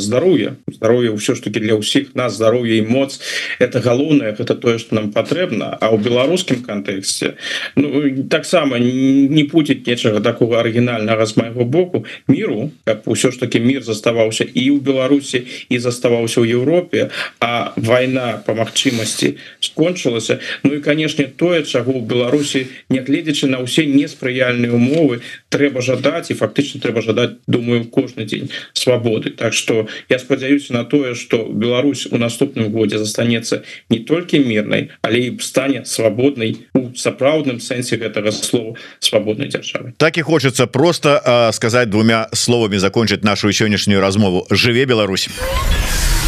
здароўе. 0.00 0.56
Здароўе 0.72 1.12
ўсё 1.12 1.36
ж 1.36 1.44
таки 1.44 1.60
для 1.60 1.76
ўсіх 1.76 2.14
нас 2.14 2.40
здароўе 2.40 2.80
і 2.80 2.88
моц. 2.88 3.20
Это 3.58 3.84
галоўнае 3.84 4.32
гэта 4.32 4.54
тое 4.54 4.78
что 4.78 4.94
нам 4.96 5.12
патрэбна. 5.12 5.76
А 5.76 5.92
ў 5.92 6.00
беларускім 6.00 6.64
кантэксце 6.64 7.36
ну, 7.76 8.24
таксама 8.30 8.78
не 8.78 9.44
пуціць 9.44 9.84
нечага 9.86 10.20
такого 10.20 10.58
арыгінальнага 10.58 11.26
з 11.26 11.36
майго 11.36 11.64
боку. 11.64 12.04
Міру 12.28 12.70
каб 12.84 13.04
усё 13.04 13.30
ж 13.30 13.40
таки 13.40 13.60
мир 13.60 13.82
заставаўся 13.82 14.44
і 14.44 14.62
ў 14.72 14.80
Беларусі 14.80 15.44
і 15.68 15.76
заставаўся 15.78 16.40
ў 16.40 16.56
Еўропе. 16.56 17.10
А 17.40 17.72
вайна 17.76 18.37
по 18.44 18.54
магчымасці 18.54 19.36
скончылася. 19.60 20.38
Ну 20.62 20.74
і 20.74 20.80
канешне 20.80 21.24
тое 21.24 21.62
чаго 21.62 21.92
ў 21.92 22.02
Беларусі 22.06 22.66
нягледзячы 22.88 23.46
на 23.50 23.62
ўсе 23.62 23.86
неспрыяльныя 23.86 24.72
умовы 24.72 25.20
трэба 25.48 25.82
жадаць 25.82 26.30
і 26.30 26.38
фактычна 26.38 26.80
трэба 26.80 27.02
жадаць 27.02 27.38
думаю 27.46 27.84
кожны 27.88 28.24
дзень 28.24 28.50
свабоды. 28.72 29.30
Так 29.30 29.52
что 29.54 29.88
я 30.08 30.18
спадзяюся 30.18 30.72
на 30.72 30.84
тое 30.84 31.14
что 31.14 31.44
Беларусь 31.48 32.06
у 32.10 32.18
наступным 32.18 32.72
годзе 32.72 32.98
застанецца 32.98 33.62
не 33.90 33.98
толькі 33.98 34.40
мірнай 34.44 34.90
але 35.02 35.18
і 35.18 35.38
стане 35.40 35.84
свабоднай 35.84 36.56
у 36.74 36.94
сапраўдным 36.94 37.60
сэнсе 37.60 37.96
гэтага 37.96 38.32
слова 38.32 38.76
свабоднай 39.00 39.48
дзяржавы. 39.48 39.92
Так 39.96 40.18
і 40.18 40.22
хочется 40.22 40.66
просто 40.66 41.22
э, 41.24 41.52
сказать 41.52 41.90
двумя 41.90 42.28
словамі 42.32 42.78
закончыць 42.78 43.22
нашу 43.22 43.52
сённяшнюю 43.52 44.00
размову. 44.00 44.46
Жыве 44.50 44.84
Беларусь 44.84 45.28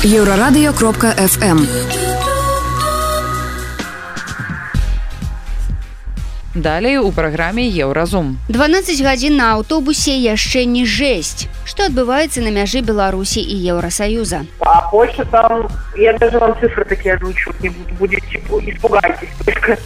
еўрарадыё 0.03 0.73
кропка 0.73 1.09
FM 1.19 1.61
Далей 6.55 6.97
у 6.97 7.13
праграме 7.13 7.69
еўразум 7.69 8.39
12 8.49 9.03
гадзін 9.03 9.37
на 9.37 9.53
аўтобусе 9.53 10.17
яшчэ 10.17 10.65
не 10.65 10.87
жесць 10.87 11.49
что 11.67 11.85
адбываецца 11.85 12.41
на 12.41 12.49
мяжы 12.49 12.81
Беларусі 12.81 13.45
і 13.45 13.57
Еўросаюза 13.77 14.47
А 14.61 14.89
Польша 14.89 15.27
там 15.27 15.69
я 15.97 16.17
даже 16.17 16.39
вам 16.39 16.57
цифры 16.61 16.87
такие 16.87 17.17
озвучу 17.17 17.53
не 17.61 17.69
буду 17.69 17.95
будете 17.99 18.41
испугайтесь 18.41 19.29
только 19.45 19.77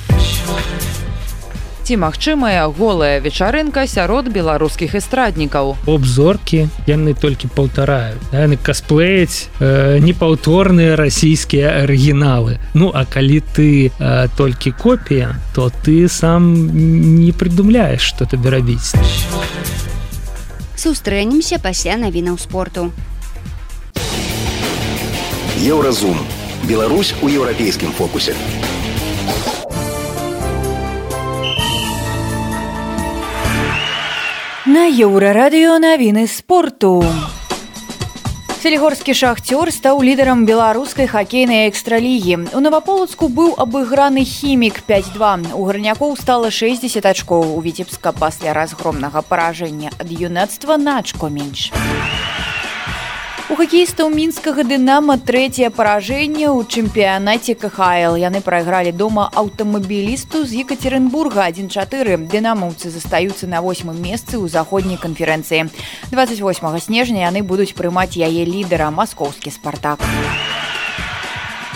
ці 1.85 1.97
магчымая 2.01 2.65
голая 2.73 3.21
вечарынка 3.21 3.85
сярод 3.87 4.33
беларускіх 4.33 4.95
эстраднікаў 4.97 5.77
обзоркі 5.85 6.65
яны 6.89 7.13
толькі 7.13 7.53
паўтараюць 7.53 8.25
яны 8.33 8.57
касплеяць 8.57 9.53
э, 9.61 10.01
непаўторныя 10.01 10.97
расійскія 10.97 11.85
арыгіналы 11.85 12.57
Ну 12.73 12.89
а 12.89 13.05
калі 13.05 13.45
ты 13.53 13.93
э, 13.93 14.29
толькі 14.37 14.73
копія 14.73 15.37
то 15.55 15.69
ты 15.85 16.09
сам 16.09 16.49
не 17.21 17.33
прыдумляеш 17.33 18.01
что 18.01 18.25
табе 18.25 18.49
рабіць 18.49 18.97
сустрэнемся 20.77 21.61
пасля 21.61 22.01
навінаў 22.01 22.41
спорту 22.41 22.93
Еўразум. 25.65 26.19
Беларусь 26.69 27.15
у 27.23 27.29
еўрапейскім 27.29 27.93
фокусе. 27.93 28.35
На 34.75 34.89
еўрарадыё 34.91 35.79
навіны 35.79 36.27
спорту. 36.27 36.99
Селігорскі 38.59 39.15
шахцёр 39.15 39.71
стаў 39.71 40.03
лідарам 40.03 40.43
беларускай 40.49 41.07
хакейнай 41.07 41.71
экстралігі. 41.71 42.51
У 42.59 42.63
наваполацку 42.65 43.31
быў 43.31 43.55
абыграны 43.55 44.27
хімік 44.27 44.83
5-2. 44.91 45.55
У 45.55 45.63
гарнякоў 45.71 46.19
стала 46.19 46.51
60 46.51 47.07
ачкоў 47.07 47.55
у 47.55 47.63
віцебска 47.63 48.11
пасля 48.11 48.51
разгромнага 48.51 49.23
паражэння 49.23 49.95
ад 49.95 50.11
юнацтва 50.11 50.75
начко 50.75 51.31
менш. 51.31 51.71
У 53.53 53.57
хакеістаў 53.61 54.09
мінскага 54.09 54.65
дынама 54.65 55.19
трэцяе 55.21 55.69
паражэнне 55.69 56.49
ў 56.49 56.65
чэмпіянаце 56.65 57.53
КХл. 57.61 58.17
Яны 58.17 58.41
прайгралі 58.41 58.89
дома 58.97 59.29
аўтамабілісту 59.37 60.49
з 60.49 60.65
Екатеринбурга 60.65 61.45
1-4. 61.53 62.25
Дынамаўцы 62.25 62.89
застаюцца 62.89 63.45
на 63.45 63.61
восьмым 63.61 64.01
месцы 64.01 64.41
ў 64.41 64.49
заходняй 64.49 64.97
канферэнцыі. 64.97 65.69
28 66.09 66.81
снежня 66.81 67.29
яны 67.29 67.45
будуць 67.45 67.77
прымаць 67.77 68.17
яе 68.17 68.49
лідара 68.49 68.89
маскоўскі 68.89 69.53
спартак. 69.53 70.01
У 70.01 70.64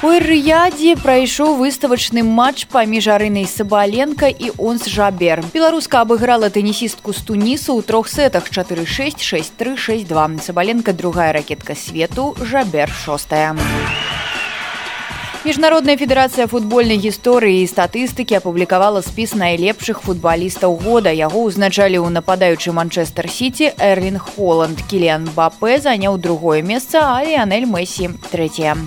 рыядзе 0.02 0.94
прайшоў 0.94 1.56
выставачны 1.58 2.22
матч 2.22 2.70
паміж 2.70 3.08
арынай 3.10 3.46
сабаленко 3.50 4.28
і 4.30 4.52
онс 4.54 4.86
жабер. 4.86 5.42
Беларуска 5.50 6.06
абыграла 6.06 6.50
тэнісістку 6.54 7.10
з 7.10 7.18
тунісу 7.26 7.74
ў 7.74 7.82
трох 7.82 8.06
сетах 8.06 8.46
466362 8.46 10.38
сабаленко 10.38 10.92
другая 10.92 11.32
ракетка 11.32 11.74
свету 11.74 12.36
жабер 12.38 12.86
шостая. 12.86 13.56
Міжнародная 15.42 15.96
федэрацыя 15.98 16.46
футбольнай 16.46 16.98
гісторыі 17.02 17.62
і 17.62 17.66
статыстыкі 17.66 18.38
апублікавала 18.38 19.02
спіс 19.02 19.34
найлепшых 19.34 20.06
футбалістаў 20.06 20.78
года. 20.78 21.10
Яго 21.10 21.50
ўзначалі 21.50 21.98
ў 21.98 22.14
нападаючы 22.14 22.70
манчестер 22.70 23.26
сити 23.26 23.74
эрлін 23.74 24.22
холланд. 24.22 24.78
Кіліан 24.86 25.26
бапе 25.34 25.82
заняў 25.82 26.22
другое 26.22 26.62
месца 26.62 27.02
а 27.02 27.26
леонель 27.26 27.66
мессі 27.66 28.14
третья 28.30 28.78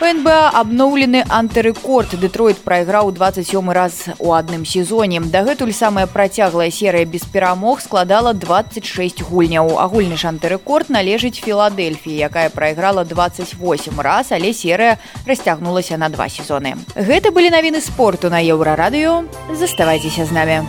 НБА 0.00 0.50
абноўлены 0.54 1.24
антырэкорд 1.26 2.14
Дэтройт 2.20 2.58
прайграў 2.62 3.10
27 3.10 3.70
раз 3.72 4.04
у 4.18 4.32
адным 4.32 4.64
сезоне. 4.64 5.20
Дагэтуль 5.20 5.72
самая 5.72 6.06
працяглая 6.06 6.70
серыя 6.70 7.04
без 7.04 7.22
перамог 7.26 7.80
складала 7.80 8.32
26 8.32 9.22
гульняў. 9.26 9.74
Агульны 9.78 10.16
ж 10.16 10.30
антырэкорд 10.30 10.90
належыць 10.94 11.42
Філадельфіі, 11.42 12.14
якая 12.14 12.48
прайграла 12.50 13.04
28 13.04 14.00
раз, 14.00 14.30
але 14.30 14.54
серыя 14.54 14.98
расцягнулася 15.26 15.98
на 15.98 16.08
два 16.08 16.28
сезоны. 16.28 16.78
Гэта 16.94 17.34
былі 17.34 17.50
навіны 17.50 17.80
спорту 17.82 18.30
на 18.30 18.38
еўрарадыё. 18.38 19.26
Заставайцеся 19.50 20.24
з 20.24 20.30
намі. 20.30 20.62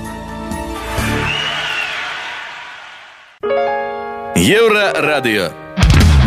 Еўрарадыё. 4.36 5.54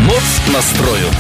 Моц 0.07 0.29
настрою. 0.55 1.11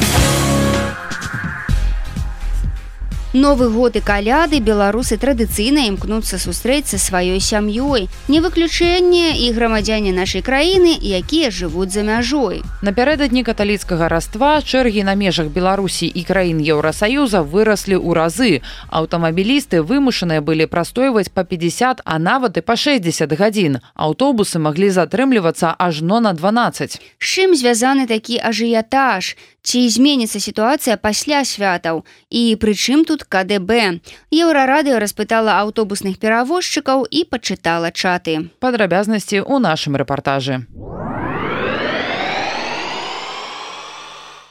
Новы 3.32 3.68
год 3.72 3.96
і 3.96 4.00
каляды 4.04 4.60
беларусы 4.60 5.16
традыцыйна 5.16 5.88
імкнуцца 5.88 6.36
сустрэцца 6.36 7.00
сваёй 7.00 7.40
сям'ёй. 7.40 8.12
Не 8.28 8.40
выключэнне 8.44 9.40
і 9.40 9.56
грамадзяне 9.56 10.12
нашай 10.12 10.44
краіны, 10.44 10.92
якія 11.00 11.48
жывуць 11.48 11.96
за 11.96 12.04
мяжой. 12.04 12.60
Напярэдадні 12.84 13.40
каталіцкага 13.40 14.12
раства 14.12 14.60
чэргі 14.60 15.08
на 15.08 15.16
межах 15.16 15.48
Беларусі 15.48 16.12
і 16.12 16.22
краін 16.28 16.60
Еўрасаюза 16.60 17.40
выраслі 17.40 17.96
ў 17.96 18.12
разы. 18.12 18.60
Аўтамабілісты 18.92 19.80
вымушаныя 19.80 20.44
былі 20.44 20.68
прастойваць 20.68 21.32
па 21.32 21.48
50, 21.48 22.04
а 22.04 22.18
нават 22.20 22.60
і 22.60 22.62
па 22.68 22.76
60 22.76 23.32
гадзін. 23.32 23.80
Аўтобусы 23.96 24.60
маглі 24.60 24.92
затрымлівацца 24.92 25.72
ажно 25.80 26.20
на 26.20 26.36
12. 26.36 27.00
З 27.00 27.24
чым 27.24 27.56
звязаны 27.56 28.04
такі 28.04 28.36
ажыятаж? 28.44 29.40
Ці 29.62 29.80
зменіцца 29.88 30.42
сітуацыя 30.42 30.98
пасля 30.98 31.44
святаў 31.46 32.02
і 32.34 32.42
прычым 32.58 33.06
тут 33.06 33.22
КДБ. 33.22 34.02
Еўрарадыё 34.34 34.98
распытала 34.98 35.62
аўтобусных 35.62 36.18
перавозчыкаў 36.18 37.06
і 37.06 37.22
пачытала 37.30 37.94
чаты. 37.94 38.50
Падрабязнасці 38.58 39.38
ў 39.46 39.62
нашым 39.62 39.94
рэпартажы. 39.94 40.66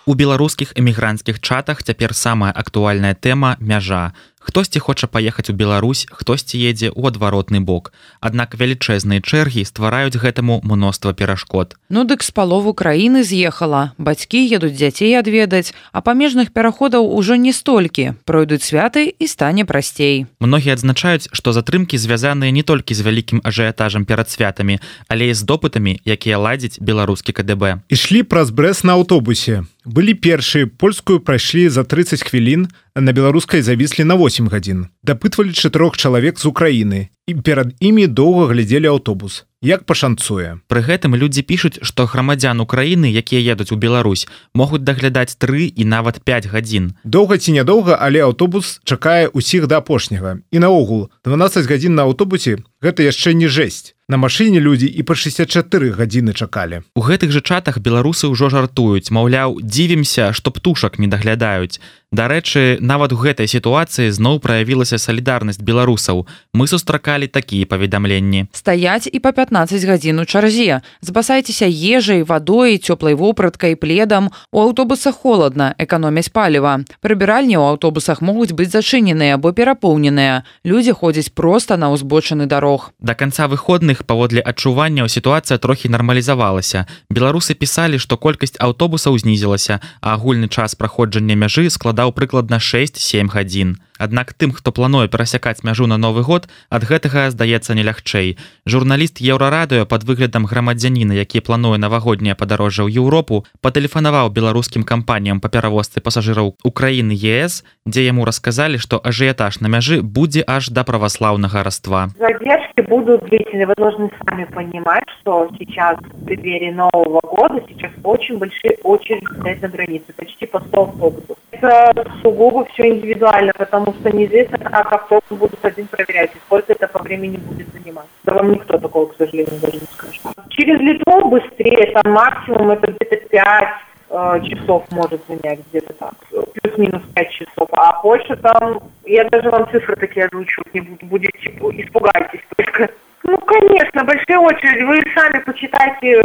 У 0.07 0.15
беларускіх 0.15 0.71
эмігранцкіх 0.79 1.43
чатах 1.43 1.83
цяпер 1.83 2.15
самая 2.15 2.51
актуальная 2.55 3.13
тэма 3.13 3.59
мяжа. 3.59 4.15
Хтосьці 4.41 4.79
хоча 4.79 5.07
паехаць 5.07 5.49
у 5.49 5.53
Беларусь, 5.53 6.09
хтосьці 6.09 6.57
едзе 6.57 6.89
ў 6.89 7.13
адваротны 7.13 7.61
бок. 7.61 7.93
Аднак 8.25 8.57
вялічэзныя 8.57 9.21
чэргі 9.21 9.61
ствараюць 9.69 10.17
гэтаму 10.17 10.65
мноства 10.65 11.13
перашкод. 11.13 11.77
Ну 11.93 12.03
дык 12.09 12.25
з 12.25 12.33
палову 12.33 12.73
краіны 12.73 13.21
з'ехала. 13.21 13.93
Бацькі 14.01 14.41
едуць 14.41 14.73
дзяцей 14.73 15.13
адведаць, 15.13 15.77
а 15.93 16.01
памежных 16.01 16.49
пераходаў 16.49 17.05
ужо 17.05 17.37
не 17.37 17.53
столькі. 17.53 18.17
Пройдуць 18.25 18.65
святы 18.65 19.13
і 19.13 19.25
стане 19.29 19.63
прасцей. 19.63 20.25
Многія 20.41 20.73
адзначаюць, 20.73 21.29
што 21.29 21.53
затрымкі 21.53 22.01
звязаныя 22.01 22.49
не 22.49 22.65
толькі 22.65 22.97
з 22.97 23.05
вялікім 23.05 23.45
ажыятажам 23.45 24.09
перад 24.09 24.33
святамі, 24.33 24.81
але 25.05 25.29
і 25.29 25.37
з 25.37 25.45
допытамі, 25.45 26.01
якія 26.01 26.41
ладзіць 26.41 26.81
беларускі 26.81 27.29
КДБ. 27.29 27.85
Ішлі 27.93 28.25
праз 28.25 28.49
брэс 28.49 28.81
на 28.81 28.97
аўтобусе. 28.97 29.69
Былі 29.85 30.13
першыя 30.13 30.69
польскую 30.69 31.19
прайшлі 31.25 31.69
за 31.69 31.83
30 31.83 32.21
хвілін, 32.23 32.67
на 32.95 33.11
беларускай 33.11 33.61
завіслі 33.65 34.03
на 34.03 34.15
8 34.15 34.47
гадзін. 34.47 34.85
Дапытвалі 35.01 35.57
чатырох 35.57 35.97
чалавек 35.97 36.37
з 36.37 36.45
Украіны 36.45 37.09
і 37.25 37.33
перад 37.41 37.73
імі 37.79 38.05
доўга 38.07 38.53
глядзелі 38.53 38.93
аўтобус. 38.93 39.45
Як 39.61 39.83
пашанцуе. 39.85 40.57
Пры 40.65 40.81
гэтым 40.81 41.13
людзі 41.13 41.45
пішуць, 41.45 41.85
што 41.85 42.09
грамадзян 42.09 42.57
Украіны, 42.65 43.05
якія 43.05 43.53
едуць 43.53 43.69
у 43.69 43.77
Беларусь, 43.77 44.25
могуць 44.57 44.81
даглядаць 44.81 45.37
тры 45.37 45.69
і 45.69 45.85
нават 45.85 46.17
5 46.25 46.49
гадзін. 46.49 46.97
Доўга 47.05 47.37
ці 47.37 47.53
нядоўга, 47.53 47.93
але 48.01 48.25
аўтобус 48.25 48.81
чакае 48.89 49.29
ўсіх 49.29 49.69
да 49.69 49.77
апошняга. 49.85 50.41
І 50.49 50.65
наогул 50.65 51.13
12 51.29 51.69
гадзін 51.69 51.93
на 51.93 52.09
аўтобусе 52.09 52.57
гэта 52.81 53.05
яшчэ 53.05 53.37
не 53.37 53.45
жэсць. 53.45 53.93
На 54.09 54.17
машыне 54.17 54.59
людзі 54.59 54.89
і 54.89 55.05
па 55.07 55.15
64 55.15 55.93
гадзіны 55.95 56.33
чакалі. 56.33 56.81
У 56.97 57.01
гэтых 57.05 57.31
жа 57.31 57.39
чатах 57.39 57.77
беларусы 57.79 58.27
ўжо 58.27 58.49
жартуюць, 58.49 59.13
маўляў, 59.13 59.61
дзівімся, 59.61 60.33
што 60.33 60.51
птушак 60.51 60.99
не 60.99 61.07
даглядаюць. 61.07 61.79
Дарэчы, 62.11 62.81
нават 62.83 63.15
у 63.15 63.17
гэтай 63.21 63.47
сітуацыі 63.47 64.11
зноў 64.11 64.43
праявілася 64.43 64.99
салідарнасць 64.99 65.63
беларусаў. 65.63 66.27
Мы 66.51 66.67
сустракалі 66.67 67.31
такія 67.31 67.63
паведамленні. 67.63 68.51
Стаяць 68.51 69.07
і 69.07 69.19
па 69.23 69.31
15 69.31 69.50
гадзін 69.51 70.19
у 70.19 70.25
чарзе. 70.25 70.81
Збасайцеся 71.01 71.67
ежай, 71.67 72.23
вадой, 72.23 72.77
цёплай 72.77 73.13
вопраткай, 73.13 73.75
пледам. 73.75 74.31
У 74.51 74.61
аўтобусах 74.61 75.15
холадна, 75.15 75.75
эканомяць 75.77 76.31
паліва. 76.31 76.87
Прыбіральні 77.01 77.59
ў 77.59 77.75
аўтобусах 77.75 78.21
могуць 78.21 78.55
быць 78.55 78.71
зачыненыя 78.71 79.35
або 79.35 79.51
перапоўненыя. 79.51 80.43
Людзі 80.63 80.91
ходзяць 80.95 81.35
проста 81.35 81.77
на 81.77 81.91
ўзбочаны 81.91 82.47
дарог. 82.47 82.91
Да 82.99 83.13
канца 83.13 83.47
выходных 83.51 84.07
паводле 84.07 84.41
адчуванняў 84.41 85.11
сітуацыя 85.11 85.59
трохі 85.59 85.91
нармалізавалася. 85.91 86.87
Беларусы 87.11 87.53
пісалі, 87.53 87.99
што 87.99 88.17
колькасць 88.17 88.55
аўтобусаў 88.57 89.19
знізілася, 89.19 89.83
а 90.01 90.15
агульны 90.15 90.47
час 90.47 90.75
праходжання 90.75 91.35
мяжы 91.35 91.69
складаў 91.69 92.15
прыкладна 92.15 92.57
6-7 92.57 93.27
гадзін. 93.27 93.77
Аднак 94.01 94.33
тым, 94.33 94.49
хто 94.49 94.73
плануе 94.73 95.05
перасякаць 95.05 95.61
мяжу 95.61 95.85
на 95.85 96.01
новы 96.01 96.25
год, 96.25 96.49
ад 96.73 96.81
гэтага 96.89 97.29
здаецца 97.29 97.77
не 97.77 97.85
лягчэй. 97.85 98.33
Журналіст 98.65 99.21
еўрарадыё 99.21 99.85
пад 99.85 100.01
выглядам 100.09 100.49
грамадзяніна, 100.49 101.13
які 101.13 101.45
плануе 101.45 101.77
навагодняе 101.77 102.33
падарожжа 102.33 102.81
ў 102.89 102.97
Еўропу, 102.97 103.45
патэлефанаваў 103.61 104.33
беларускім 104.33 104.81
кампаніям 104.81 105.37
па 105.37 105.53
перавозцы 105.53 106.01
пасажыраў 106.01 106.57
Украіны 106.65 107.13
ЕС, 107.13 107.61
дзе 107.85 108.09
яму 108.09 108.25
расказалі, 108.25 108.81
што 108.81 108.97
ажыятаж 108.97 109.61
на 109.61 109.69
мяжы 109.69 110.01
будзе 110.01 110.41
аж 110.47 110.73
да 110.73 110.81
праваслаўнага 110.83 111.61
раства. 111.61 112.09
Задержки 112.17 112.81
будут 112.89 113.29
длительные. 113.29 113.67
Вы 113.67 113.75
должны 113.77 114.09
сами 114.25 114.45
понимать, 114.45 115.05
что 115.21 115.49
сейчас 115.59 115.99
в 116.01 116.25
преддверии 116.25 116.71
Нового 116.71 117.21
года 117.21 117.61
сейчас 117.69 117.91
очень 118.03 118.37
большие 118.37 118.77
очереди 118.81 119.25
стоят 119.37 119.61
на 119.61 119.67
границе, 119.67 120.13
почти 120.15 120.47
по 120.47 120.59
100 120.59 120.81
автобусов. 120.81 121.37
Это 121.51 121.93
сугубо 122.21 122.65
все 122.73 122.89
индивидуально, 122.89 123.53
потому 123.57 123.90
потому 123.91 124.09
что 124.09 124.17
неизвестно, 124.17 124.57
как 124.57 124.93
автобус 124.93 125.23
будут 125.29 125.63
один 125.63 125.87
проверять, 125.87 126.31
и 126.35 126.39
сколько 126.45 126.73
это 126.73 126.87
по 126.87 126.99
времени 126.99 127.37
будет 127.37 127.67
занимать. 127.73 128.07
Да 128.23 128.33
вам 128.33 128.51
никто 128.51 128.77
такого, 128.77 129.07
к 129.07 129.17
сожалению, 129.17 129.59
даже 129.61 129.75
не 129.75 129.87
скажет. 129.93 130.21
Через 130.49 130.79
Литву 130.79 131.29
быстрее, 131.29 131.91
там 131.91 132.13
максимум 132.13 132.71
это 132.71 132.91
где-то 132.91 133.17
5 133.17 133.63
э, 134.09 134.41
часов 134.43 134.85
может 134.91 135.21
занять, 135.27 135.59
где-то 135.69 135.93
так, 135.93 136.13
плюс-минус 136.29 137.01
5 137.15 137.31
часов. 137.31 137.69
А 137.71 137.93
Польша 138.01 138.35
там, 138.37 138.79
я 139.05 139.25
даже 139.25 139.49
вам 139.49 139.69
цифры 139.71 139.95
такие 139.95 140.25
озвучивать 140.25 140.73
не 140.73 140.81
будете 140.81 141.37
испугайтесь 141.39 142.41
только. 142.55 142.89
Ну, 143.23 143.37
конечно, 143.37 144.03
большие 144.03 144.39
очереди. 144.39 144.83
Вы 144.83 145.03
сами 145.15 145.43
почитайте 145.43 146.07
э, 146.07 146.21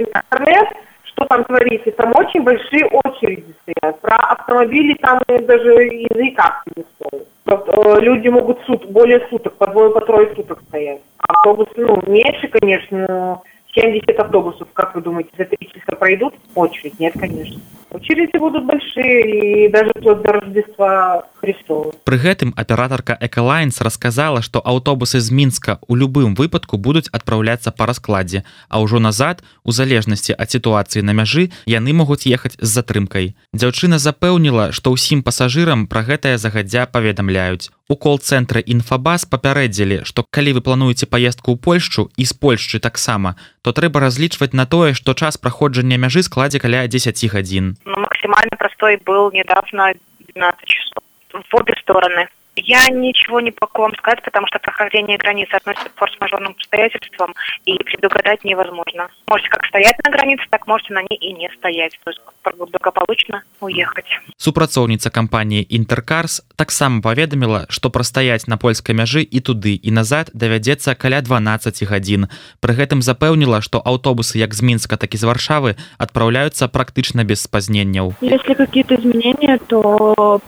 интернет, 0.00 0.68
что 1.16 1.26
там 1.26 1.44
творится. 1.44 1.90
Там 1.92 2.12
очень 2.14 2.42
большие 2.42 2.86
очереди 2.86 3.54
стоят. 3.62 4.00
Про 4.00 4.16
автомобили 4.16 4.94
там 4.94 5.20
даже 5.26 5.72
языка 5.84 6.62
не 6.76 6.84
стоит. 6.94 7.26
Э, 7.46 8.00
люди 8.00 8.28
могут 8.28 8.60
сут, 8.66 8.86
более 8.90 9.26
суток, 9.28 9.54
по 9.54 9.66
двое, 9.68 9.90
по 9.90 10.00
трое 10.00 10.34
суток 10.34 10.60
стоять. 10.68 11.00
Автобус, 11.18 11.68
ну, 11.76 12.00
меньше, 12.06 12.48
конечно, 12.48 13.06
но 13.08 13.42
70 13.74 14.08
автобусов, 14.18 14.68
как 14.72 14.94
вы 14.94 15.00
думаете, 15.00 15.30
за 15.38 15.44
три 15.44 15.68
часа 15.68 15.96
пройдут 15.96 16.34
очередь? 16.54 16.98
Нет, 16.98 17.14
конечно. 17.18 17.60
Очереди 17.96 18.36
будут 18.36 18.66
большие 18.66 19.66
и 19.66 19.72
даже 19.72 19.90
вплоть 19.96 20.20
до 20.20 20.32
Рождества 20.32 21.24
Христова. 21.40 21.92
Пры 22.04 22.18
гэтым 22.18 22.52
аператарка 22.54 23.16
Эколайнс 23.18 23.80
рассказала, 23.80 24.42
што 24.42 24.60
аўтобусы 24.60 25.20
з 25.20 25.32
мінска 25.32 25.80
ў 25.88 26.04
любым 26.04 26.36
выпадку 26.36 26.76
будуць 26.76 27.08
адпраўляцца 27.08 27.72
па 27.72 27.88
раскладзе, 27.88 28.44
а 28.68 28.84
ўжо 28.84 29.00
назад, 29.00 29.40
у 29.64 29.72
залежнасці 29.72 30.36
ад 30.36 30.52
сітуацыі 30.52 31.00
на 31.08 31.16
мяжы, 31.16 31.48
яны 31.64 31.96
могуць 31.96 32.28
ехаць 32.28 32.60
з 32.60 32.68
затрымкай. 32.68 33.32
Дзяўчына 33.56 33.96
запэўніла, 33.96 34.76
што 34.76 34.92
ўсім 34.92 35.24
пасажырам 35.24 35.88
пра 35.88 36.04
гэтае 36.04 36.36
загадзя 36.36 36.84
паведамляюць. 36.84 37.72
У 37.88 37.94
кол-цэнтры 37.94 38.66
інфабас 38.66 39.30
папярэдзілі, 39.30 40.02
што 40.10 40.26
калі 40.26 40.58
вы 40.58 40.60
плануеце 40.66 41.06
паездку 41.06 41.54
ў 41.54 41.62
Польшчу 41.62 42.10
і 42.18 42.24
з 42.26 42.34
Польшчы 42.34 42.82
таксама, 42.82 43.38
то 43.62 43.70
трэба 43.70 44.02
разлічваць 44.02 44.58
на 44.58 44.66
тое, 44.66 44.90
што 44.90 45.14
час 45.14 45.38
праходжання 45.38 45.94
мяжы 45.94 46.26
складзе 46.26 46.58
каля 46.58 46.82
10 46.90 47.14
гадзін. 47.30 47.78
Ну, 47.86 47.96
максимально 48.02 48.58
простой 48.58 48.98
был 49.06 49.30
недавно 49.30 49.94
12 50.34 50.66
часов 50.66 51.02
в 51.30 51.54
обе 51.54 51.78
стороны. 51.78 52.26
Я 52.56 52.88
ничего 52.88 53.40
не 53.40 53.52
могу 53.60 53.82
вам 53.82 53.94
сказать, 53.96 54.22
потому 54.22 54.46
что 54.46 54.58
прохождение 54.58 55.18
границы 55.18 55.52
относится 55.52 55.90
к 55.90 55.96
форс-мажорным 55.96 56.52
обстоятельствам, 56.52 57.34
и 57.66 57.76
предугадать 57.84 58.44
невозможно. 58.44 59.08
Можете 59.28 59.50
как 59.50 59.66
стоять 59.66 59.96
на 60.04 60.10
границе, 60.10 60.44
так 60.50 60.66
можете 60.66 60.94
на 60.94 61.02
ней 61.02 61.18
и 61.20 61.32
не 61.32 61.50
стоять. 61.58 61.98
То 62.04 62.10
есть 62.10 62.20
благополучно 62.54 63.42
уехать. 63.60 64.06
Супрацоўніца 64.36 65.10
кампаніі 65.10 65.66
Інтеркарс 65.68 66.42
таксама 66.56 67.02
паведаміла, 67.02 67.66
што 67.68 67.90
прастаяць 67.90 68.46
на 68.46 68.56
польскай 68.56 68.94
мяжы 68.94 69.26
і 69.26 69.40
туды 69.40 69.74
і 69.74 69.90
назад 69.90 70.30
давядзецца 70.32 70.94
каля 70.94 71.20
12 71.20 71.82
гадзін. 71.84 72.28
Пры 72.60 72.72
гэтым 72.78 73.02
запэўніла, 73.02 73.60
што 73.60 73.82
аўтобусы 73.82 74.38
як 74.38 74.54
з 74.54 74.62
мінска, 74.62 74.96
так 74.96 75.14
і 75.14 75.18
з 75.18 75.24
варшавы 75.26 75.76
адпраўляюцца 75.98 76.68
практычна 76.68 77.24
без 77.24 77.42
спазненняў. 77.42 78.14
Если 78.20 78.54
какие-то 78.54 78.94
изменения, 78.94 79.58
то 79.66 80.40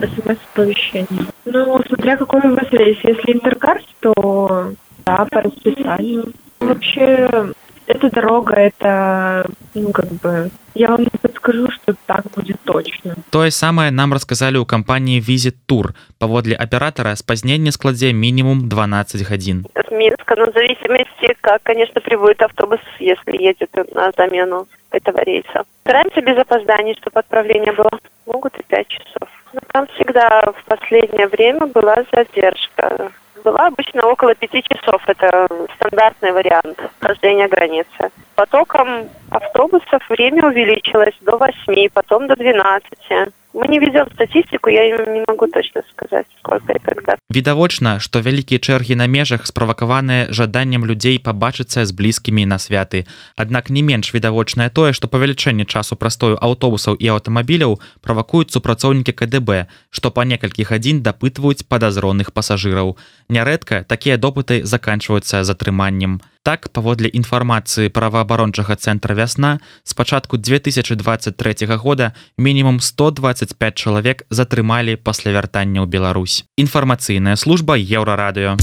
смс-оповещение. 0.00 1.26
Ну, 1.44 1.80
смотря 1.86 2.16
какой 2.16 2.40
у 2.40 2.54
вас 2.54 2.68
рейс. 2.70 2.98
Если 3.02 3.32
интеркарс, 3.32 3.84
то 4.00 4.72
да, 5.04 5.26
по 5.30 5.42
расписанию. 5.42 6.32
Вообще, 6.60 7.52
эта 7.86 8.10
дорога, 8.10 8.54
это, 8.54 9.46
ну, 9.74 9.92
как 9.92 10.10
бы, 10.12 10.50
я 10.74 10.88
вам 10.88 11.02
не 11.02 11.10
подскажу, 11.20 11.70
что 11.70 11.94
так 12.06 12.24
будет 12.34 12.60
точно. 12.64 13.16
Тое 13.30 13.50
самае 13.50 13.90
нам 13.90 14.12
рассказалі 14.12 14.58
ў 14.58 14.66
кампаніі 14.66 15.20
Visit 15.20 15.54
Tour. 15.68 15.92
Паводле 16.18 16.56
аператора 16.56 17.14
спазнение 17.16 17.72
складзе 17.72 18.12
минимум 18.12 18.68
12 18.68 19.28
гадзін. 19.28 19.66
С 19.76 19.90
Минска, 19.90 20.34
ну, 20.36 20.50
в 20.50 20.54
зависимости, 20.54 21.36
как, 21.40 21.62
конечно, 21.62 22.00
прибудет 22.00 22.42
автобус, 22.42 22.80
если 22.98 23.36
едет 23.36 23.70
на 23.94 24.10
замену 24.16 24.66
этого 24.90 25.22
рейса. 25.22 25.64
Стараемся 25.82 26.22
без 26.22 26.38
опозданий, 26.38 26.96
чтобы 27.00 27.20
отправление 27.20 27.72
было. 27.72 27.90
Могут 28.26 28.56
и 28.58 28.62
5 28.66 28.88
часов. 28.88 29.28
Но 29.53 29.59
там 29.71 29.87
всегда 29.87 30.41
в 30.55 30.63
последнее 30.65 31.27
время 31.27 31.65
была 31.67 31.95
задержка. 32.13 33.11
Была 33.43 33.67
обычно 33.67 34.05
около 34.05 34.35
пяти 34.35 34.63
часов. 34.63 35.01
Это 35.07 35.47
стандартный 35.75 36.31
вариант 36.33 36.79
хождения 36.99 37.47
границы. 37.47 38.11
Потоком 38.35 39.09
автобусов 39.31 40.07
время 40.09 40.45
увеличилось 40.47 41.15
до 41.21 41.37
8, 41.37 41.89
потом 41.93 42.27
до 42.27 42.35
12. 42.35 43.31
Мы 43.59 43.67
не 43.67 43.79
ведем 43.79 44.07
статистику, 44.13 44.69
я 44.69 44.87
не 44.87 45.23
могу 45.27 45.45
точно 45.47 45.81
сказать, 45.91 46.25
сколько 46.39 46.71
и 46.71 46.79
когда. 46.79 47.17
Відавочна, 47.29 47.99
што 47.99 48.21
вялікія 48.23 48.55
чэргі 48.55 48.95
на 48.95 49.07
межах 49.07 49.43
справакаваныя 49.43 50.31
жаданнем 50.31 50.87
людзей 50.87 51.19
пабачыцца 51.19 51.83
з 51.83 51.91
блізкімі 51.91 52.45
на 52.45 52.55
святы. 52.55 53.03
Аднак 53.35 53.69
не 53.69 53.83
менш 53.83 54.13
відавочнае 54.15 54.69
тое, 54.69 54.93
што 54.93 55.11
павелічэнне 55.11 55.67
часу 55.67 55.99
прастою 55.99 56.39
аўтобусаў 56.39 56.95
і 56.95 57.11
аўтамабіляў 57.19 57.83
правакуюць 57.99 58.55
супрацоўнікі 58.55 59.11
КДБ, 59.11 59.67
што 59.91 60.07
па 60.07 60.23
некалькі 60.23 60.63
гадзін 60.63 61.03
дапытваюць 61.03 61.67
падазронных 61.67 62.31
пасажыраў. 62.31 62.95
Нярэдка 63.27 63.83
такія 63.83 64.15
допыты 64.15 64.63
заканчваюцца 64.63 65.43
затрыманнем. 65.43 66.23
Так, 66.43 66.69
паводле 66.71 67.11
інфармацыі 67.11 67.91
праваабарончага 67.91 68.79
цэнтра 68.79 69.15
вясна, 69.15 69.59
з 69.83 69.93
пачатку 69.93 70.37
2023 70.37 71.75
года 71.75 72.13
мінімум 72.37 72.79
125 72.79 73.75
чалавек 73.75 74.23
затрымалі 74.29 74.95
пасля 74.95 75.35
вяртання 75.35 75.83
ў 75.83 75.87
Беларусь. 75.91 76.47
Інфармацыйная 76.55 77.35
служба 77.35 77.75
еўрарадыё. 77.75 78.55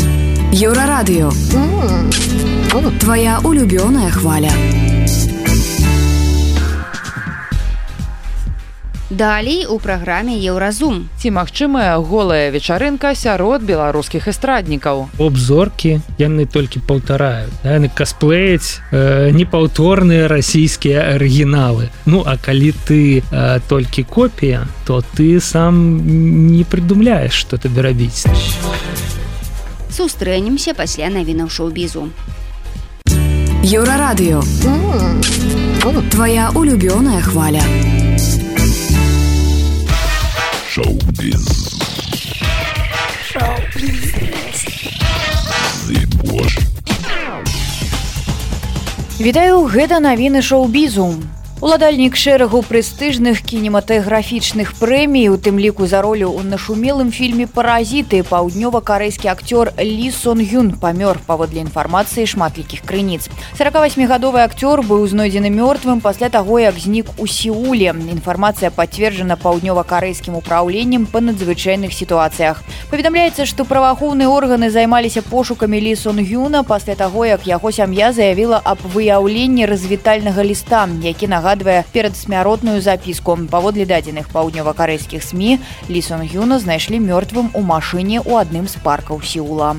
Еўрарадыё. 0.56 1.28
Твая 3.00 3.38
улюбёная 3.44 4.10
хваля. 4.10 4.95
Далей 9.10 9.66
у 9.66 9.78
праграме 9.78 10.34
еўразум. 10.34 11.08
Ці 11.22 11.30
магчымая 11.30 11.94
голая 12.02 12.50
вечарынка 12.50 13.14
сярод 13.14 13.62
беларускіх 13.62 14.26
эстраднікаў. 14.26 15.06
Обзоркі 15.22 16.02
яны 16.18 16.46
толькі 16.50 16.82
паўтараюць. 16.82 17.54
Да, 17.62 17.78
яны 17.78 17.86
касплеяць 17.86 18.82
э, 18.90 19.30
непаўторныя 19.30 20.26
расійскія 20.26 21.14
арыгіналы. 21.14 21.86
Ну 22.06 22.24
а 22.26 22.34
калі 22.34 22.74
ты 22.82 23.22
э, 23.22 23.60
толькі 23.68 24.02
копія, 24.02 24.66
то 24.86 25.04
ты 25.14 25.38
сам 25.38 26.02
не 26.50 26.64
прыдумляеш, 26.66 27.30
што 27.30 27.62
табе 27.62 27.86
рабіць. 27.86 28.26
Сустрэнемся 29.94 30.74
пасля 30.74 31.14
навінаў 31.14 31.46
шоу-бізу. 31.46 32.10
Еўрарадыё. 33.62 34.42
Твая 36.10 36.50
улюбёная 36.54 37.22
хваля. 37.22 37.62
Шоу-біз. 40.76 41.46
Вітаю 49.20 49.64
гэта 49.72 50.00
навіны 50.04 50.42
шоу-бізу. 50.44 51.06
Уладальнік 51.56 52.16
шэрагу 52.20 52.60
прэстыжных 52.68 53.40
кінематаграфічных 53.40 54.76
прэмій, 54.76 55.32
у 55.32 55.40
тым 55.40 55.56
ліку 55.56 55.88
за 55.88 56.04
ролю 56.04 56.28
ў 56.28 56.44
нашумелым 56.44 57.08
фільме 57.08 57.48
паразіты 57.48 58.20
паўднёва-карэйскі 58.28 59.32
акцёр 59.32 59.72
Лі 59.80 60.12
Сон 60.12 60.44
Юн 60.44 60.76
памёр 60.76 61.16
паводле 61.24 61.64
інфармацыі 61.64 62.28
шматлікіх 62.28 62.84
крыніц. 62.84 63.32
48гадовы 63.56 64.44
акцёр 64.44 64.84
быў 64.84 65.08
знойдзены 65.08 65.48
мёртвым 65.48 66.04
пасля 66.04 66.28
таго, 66.28 66.60
як 66.60 66.76
знік 66.76 67.08
у 67.16 67.24
сеуле. 67.24 67.88
Інфармацыя 67.88 68.68
пацверджана 68.68 69.40
паўднёва-карэйскім 69.40 70.36
упраўленнем 70.36 71.08
па 71.08 71.24
надзвычайных 71.24 71.96
сітуацыях. 71.96 72.60
Паведамляецца, 72.92 73.48
што 73.48 73.64
праваахоўныя 73.64 74.28
органы 74.28 74.68
займаліся 74.68 75.24
пошукамі 75.24 75.80
Лі 75.80 75.96
Сон 75.96 76.20
Юна 76.20 76.68
пасля 76.68 76.92
таго, 76.92 77.24
як 77.24 77.48
яго 77.48 77.72
сям'я 77.72 78.12
заявіла 78.12 78.60
аб 78.60 78.76
выяўленні 78.92 79.64
развітальнага 79.64 80.44
ліста, 80.44 80.84
які 81.00 81.26
нагадвае 81.26 81.45
нагадвае 81.46 81.84
перадсмяротную 81.92 82.80
запіску. 82.82 83.38
Паводле 83.50 83.86
дадзеных 83.86 84.26
паўднёва-карэйскіх 84.34 85.22
сМ 85.22 85.62
лісон 85.86 86.26
юна 86.26 86.58
знайшлі 86.58 86.98
мёртвым 86.98 87.54
у 87.54 87.62
машыне 87.62 88.18
ў 88.18 88.42
адным 88.42 88.66
з 88.66 88.82
паркаў 88.82 89.22
сеула 89.22 89.78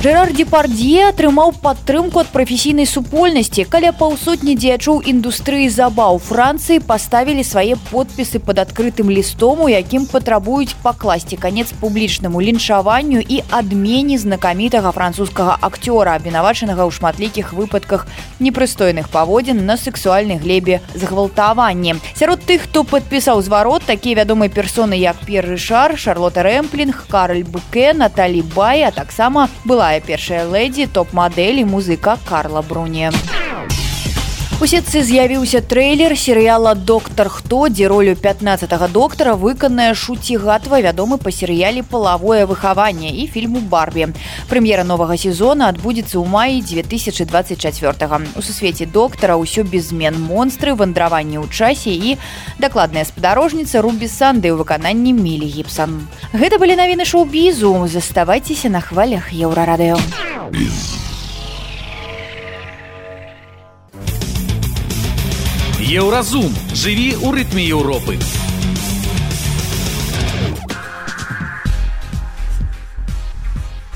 Жэрар 0.00 0.30
Депардье 0.32 1.10
атрымаў 1.10 1.50
падтрымку 1.60 2.22
ад 2.22 2.28
прафесійнай 2.32 2.86
супольнасці. 2.88 3.66
Каля 3.68 3.90
паўсотні 3.92 4.54
дзеячоў 4.56 5.02
індустрыі 5.04 5.66
забаў 5.68 6.16
Францыі 6.24 6.80
паставілі 6.80 7.44
свае 7.44 7.76
подпісы 7.90 8.40
пад 8.40 8.62
адкрытым 8.64 9.12
лістом, 9.12 9.60
у 9.60 9.68
якім 9.68 10.06
патрабуюць 10.08 10.72
пакласці 10.80 11.36
канец 11.36 11.68
публічнаму 11.76 12.40
ліншаванню 12.40 13.20
і 13.20 13.42
адмене 13.52 14.16
знакамітага 14.16 14.88
французскага 14.96 15.58
акцёра, 15.60 16.16
абвінавачанага 16.16 16.88
ў 16.88 16.96
шматлікіх 16.96 17.52
выпадках 17.52 18.08
непрыстойных 18.40 19.12
паводзін 19.12 19.68
на 19.68 19.76
сексуальнай 19.76 20.40
глебе 20.40 20.80
згвалтаванні. 20.96 22.00
Сярод 22.16 22.40
тых, 22.48 22.64
хто 22.72 22.88
падпісаў 22.88 23.44
зварот, 23.44 23.84
такія 23.84 24.24
вядомыя 24.24 24.48
персоны, 24.48 24.96
як 24.96 25.20
Пер 25.28 25.44
Рышар, 25.44 26.00
Шарлота 26.00 26.40
Рэмплінг, 26.40 27.04
Карль 27.12 27.44
Буке, 27.44 27.92
Наталі 27.92 28.40
Бай, 28.56 28.88
а 28.88 28.96
таксама 28.96 29.52
была 29.68 29.89
першая 29.98 30.46
лэдзі 30.46 30.86
топ-мадэлі 30.94 31.66
музыка 31.66 32.14
Карла 32.22 32.62
Бруне. 32.62 33.10
У 34.60 34.66
сетцы 34.68 35.00
з'явіўся 35.00 35.62
трэйлер 35.64 36.12
серыяла 36.20 36.74
доктор 36.74 37.30
хто 37.32 37.68
дзе 37.72 37.86
ролю 37.88 38.12
15 38.14 38.92
доктара 38.92 39.32
выканае 39.32 39.94
шуцігатва 39.96 40.80
вядомы 40.84 41.16
па 41.16 41.32
серыяле 41.32 41.80
палавое 41.80 42.44
выхаванне 42.44 43.08
і 43.08 43.24
фільму 43.24 43.62
барбі 43.72 44.10
прэм'ера 44.50 44.84
новага 44.84 45.16
сезона 45.16 45.72
адбудзецца 45.72 46.20
ў 46.20 46.28
маі 46.28 46.60
2024 46.60 48.20
у 48.36 48.42
сусвеце 48.44 48.84
доктара 48.84 49.40
ўсё 49.40 49.64
без 49.64 49.88
змен 49.96 50.20
монстры 50.20 50.76
вандраванне 50.76 51.40
ў 51.40 51.48
часе 51.48 51.96
і 51.96 52.20
дакладная 52.60 53.08
спадарожніца 53.08 53.80
рубі 53.80 54.12
санды 54.12 54.52
ў 54.52 54.60
выкананні 54.60 55.16
мілі 55.16 55.48
гіпсан 55.56 56.04
гэта 56.36 56.60
былі 56.60 56.76
навіны 56.76 57.08
шоу-бізу. 57.08 57.88
Заставайцеся 57.88 58.68
на 58.68 58.84
хвалях 58.84 59.32
еўрарадыо 59.32 59.96
Еўразум 65.90 66.52
жыві 66.70 67.18
ў 67.18 67.34
рытме 67.34 67.66
Еўропы. 67.66 68.14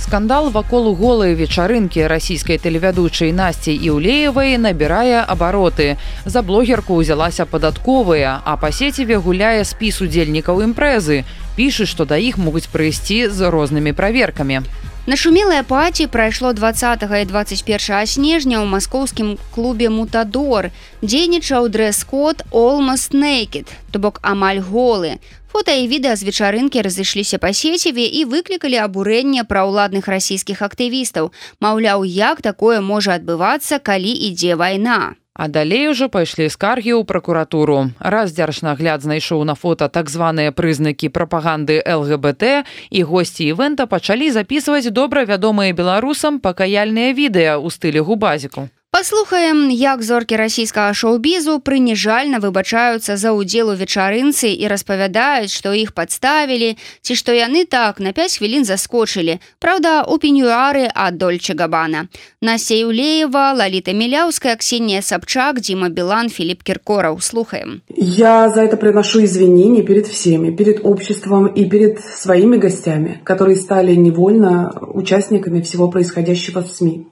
Скандал 0.02 0.50
вакол 0.50 0.90
голай 0.98 1.38
вечарынкі 1.38 2.08
расійскай 2.10 2.58
тэлевядучай 2.58 3.30
насці 3.30 3.70
іўлеевай 3.70 4.58
набірае 4.58 5.22
абароты. 5.22 5.94
За 6.26 6.42
блогерку 6.42 6.98
ўзялася 6.98 7.46
падатковая, 7.46 8.42
а 8.42 8.58
па 8.58 8.74
сеціве 8.74 9.22
гуляе 9.22 9.62
спіс 9.62 10.02
удзельнікаў 10.02 10.66
імпрэзы. 10.66 11.22
Пішы, 11.54 11.86
што 11.86 12.10
да 12.10 12.18
іх 12.18 12.42
могуць 12.42 12.66
прыйсці 12.74 13.30
з 13.30 13.54
рознымі 13.54 13.94
праверкамі. 13.94 14.66
Нашумелае 15.06 15.62
паці 15.62 16.06
прайшло 16.06 16.52
20 16.52 17.02
і 17.02 17.24
21 17.28 18.06
снежня 18.08 18.56
ў 18.56 18.64
маскоўскім 18.64 19.36
клубе 19.52 19.92
мутадор 19.92 20.72
дзейнічаў 21.04 21.68
дрэс-код 21.68 22.40
Almost 22.48 23.12
naked, 23.12 23.68
то 23.92 24.00
бок 24.00 24.16
амаль 24.24 24.64
голы. 24.64 25.20
Фота 25.52 25.76
і 25.76 25.84
відэа 25.92 26.16
з 26.16 26.24
вечарынкі 26.24 26.80
разышліся 26.80 27.36
па 27.36 27.52
сеціве 27.52 28.08
і 28.08 28.24
выклікалі 28.24 28.80
абурэнне 28.80 29.44
пра 29.44 29.68
ўладных 29.68 30.08
расійскіх 30.08 30.64
актывістаў. 30.64 31.36
Маўляў, 31.60 32.08
як 32.08 32.40
такое 32.40 32.80
можа 32.80 33.20
адбывацца, 33.20 33.84
калі 33.84 34.08
ідзе 34.08 34.56
вайна. 34.56 35.20
А 35.34 35.48
далей 35.48 35.88
ужо 35.90 36.06
пайшлі 36.06 36.46
скаргі 36.46 36.94
ў 36.94 37.02
пракуратуру. 37.02 37.90
Раз 37.98 38.30
дзяржнагляд 38.38 39.02
знайшоў 39.02 39.42
на 39.42 39.58
фота 39.58 39.88
так 39.90 40.06
званыя 40.06 40.54
прызнакі 40.54 41.10
прапаганды 41.10 41.82
ЛГБТ 41.82 42.62
і 42.94 43.02
госці 43.02 43.50
івента 43.50 43.90
пачалі 43.90 44.30
запісваць 44.30 44.94
добра 44.94 45.26
вядомыя 45.26 45.74
беларусам 45.74 46.38
пакаяльныя 46.38 47.10
відэа 47.18 47.58
ў 47.58 47.66
стылі 47.74 48.06
губазіку. 48.06 48.70
Паслухаем, 49.04 49.68
як 49.70 50.02
зоркі 50.02 50.36
расійскага 50.40 50.96
шоу-бізу 50.96 51.58
прыніжальна 51.60 52.38
выбачаюцца 52.40 53.20
за 53.20 53.36
ўдзел 53.36 53.68
у 53.68 53.76
вечарынцы 53.76 54.48
і 54.48 54.64
распавядаюць, 54.72 55.52
што 55.52 55.76
іх 55.76 55.92
падставілі, 55.92 56.80
ці 57.04 57.12
што 57.12 57.36
яны 57.36 57.68
так 57.68 58.00
на 58.00 58.16
5 58.16 58.40
хвілін 58.40 58.64
заскочылі. 58.64 59.44
Праўда, 59.60 60.08
у 60.08 60.16
пенюары 60.16 60.88
ад 60.88 61.20
Дольча 61.20 61.52
Габана. 61.52 62.08
Настя 62.40 62.80
Юлеева, 62.80 63.52
Лаліта 63.52 63.92
Міляўская, 63.92 64.56
Ксения 64.56 65.02
Собчак, 65.02 65.60
Дима 65.60 65.92
Билан, 65.92 66.30
Филипп 66.30 66.62
Киркоров. 66.62 67.22
Слухаем. 67.22 67.82
Я 67.92 68.48
за 68.48 68.64
это 68.64 68.78
приношу 68.78 69.22
извинения 69.22 69.82
перед 69.82 70.06
всеми, 70.06 70.56
перед 70.56 70.80
обществом 70.80 71.48
и 71.48 71.68
перед 71.68 72.00
своими 72.00 72.56
гостями, 72.56 73.20
которые 73.22 73.56
стали 73.56 73.94
невольно 73.94 74.72
участниками 74.80 75.60
всего 75.60 75.90
происходящего 75.90 76.62
в 76.62 76.72
СМИ. 76.72 77.04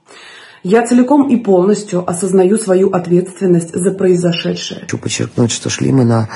Я 0.63 0.87
целиком 0.87 1.27
и 1.27 1.35
полностью 1.35 2.09
осознаю 2.09 2.57
свою 2.57 2.89
ответственность 2.89 3.75
за 3.75 3.91
произошедшее. 3.91 4.81
Хочу 4.81 4.97
подчеркнуть, 4.97 5.51
что 5.51 5.69
шли 5.69 5.91
мы 5.91 6.05
на 6.05 6.29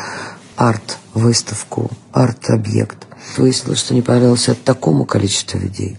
арт-выставку, 0.57 1.89
арт-объект. 2.11 3.07
Выяснилось, 3.37 3.79
что 3.79 3.93
не 3.93 4.01
понравился 4.01 4.53
такому 4.53 5.05
количеству 5.05 5.59
людей, 5.59 5.97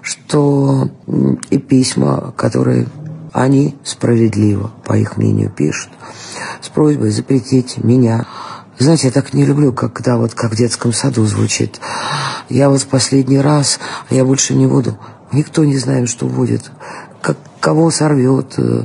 что 0.00 0.90
и 1.50 1.58
письма, 1.58 2.32
которые 2.36 2.86
они 3.32 3.76
справедливо, 3.82 4.70
по 4.84 4.96
их 4.96 5.16
мнению, 5.16 5.50
пишут, 5.50 5.90
с 6.60 6.68
просьбой 6.68 7.10
запретить 7.10 7.78
меня. 7.78 8.26
Знаете, 8.78 9.08
я 9.08 9.12
так 9.12 9.34
не 9.34 9.44
люблю, 9.44 9.72
когда 9.72 10.18
вот 10.18 10.34
как 10.34 10.52
в 10.52 10.56
детском 10.56 10.92
саду 10.92 11.24
звучит. 11.26 11.80
Я 12.48 12.70
вот 12.70 12.82
в 12.82 12.86
последний 12.86 13.40
раз, 13.40 13.80
а 14.08 14.14
я 14.14 14.24
больше 14.24 14.54
не 14.54 14.68
буду. 14.68 14.96
Никто 15.32 15.64
не 15.64 15.76
знает, 15.76 16.08
что 16.08 16.26
будет 16.26 16.70
как, 17.20 17.36
кого 17.60 17.90
сорвет, 17.90 18.54
э, 18.58 18.84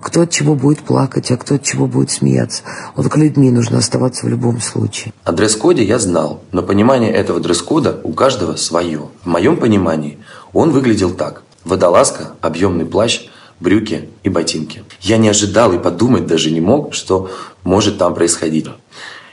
кто 0.00 0.22
от 0.22 0.30
чего 0.30 0.54
будет 0.54 0.80
плакать, 0.80 1.30
а 1.30 1.36
кто 1.36 1.54
от 1.56 1.62
чего 1.62 1.86
будет 1.86 2.10
смеяться. 2.10 2.62
Вот 2.96 3.08
к 3.08 3.16
людьми 3.16 3.50
нужно 3.50 3.78
оставаться 3.78 4.26
в 4.26 4.28
любом 4.28 4.60
случае. 4.60 5.12
О 5.24 5.32
дресс-коде 5.32 5.82
я 5.82 5.98
знал, 5.98 6.42
но 6.52 6.62
понимание 6.62 7.12
этого 7.12 7.40
дресс-кода 7.40 8.00
у 8.04 8.12
каждого 8.12 8.56
свое. 8.56 9.08
В 9.22 9.26
моем 9.26 9.56
понимании 9.56 10.18
он 10.52 10.70
выглядел 10.70 11.10
так. 11.10 11.42
Водолазка, 11.64 12.32
объемный 12.40 12.86
плащ, 12.86 13.28
брюки 13.60 14.08
и 14.22 14.28
ботинки. 14.28 14.84
Я 15.00 15.18
не 15.18 15.28
ожидал 15.28 15.72
и 15.72 15.78
подумать 15.78 16.26
даже 16.26 16.50
не 16.50 16.60
мог, 16.60 16.94
что 16.94 17.30
может 17.62 17.98
там 17.98 18.14
происходить. 18.14 18.66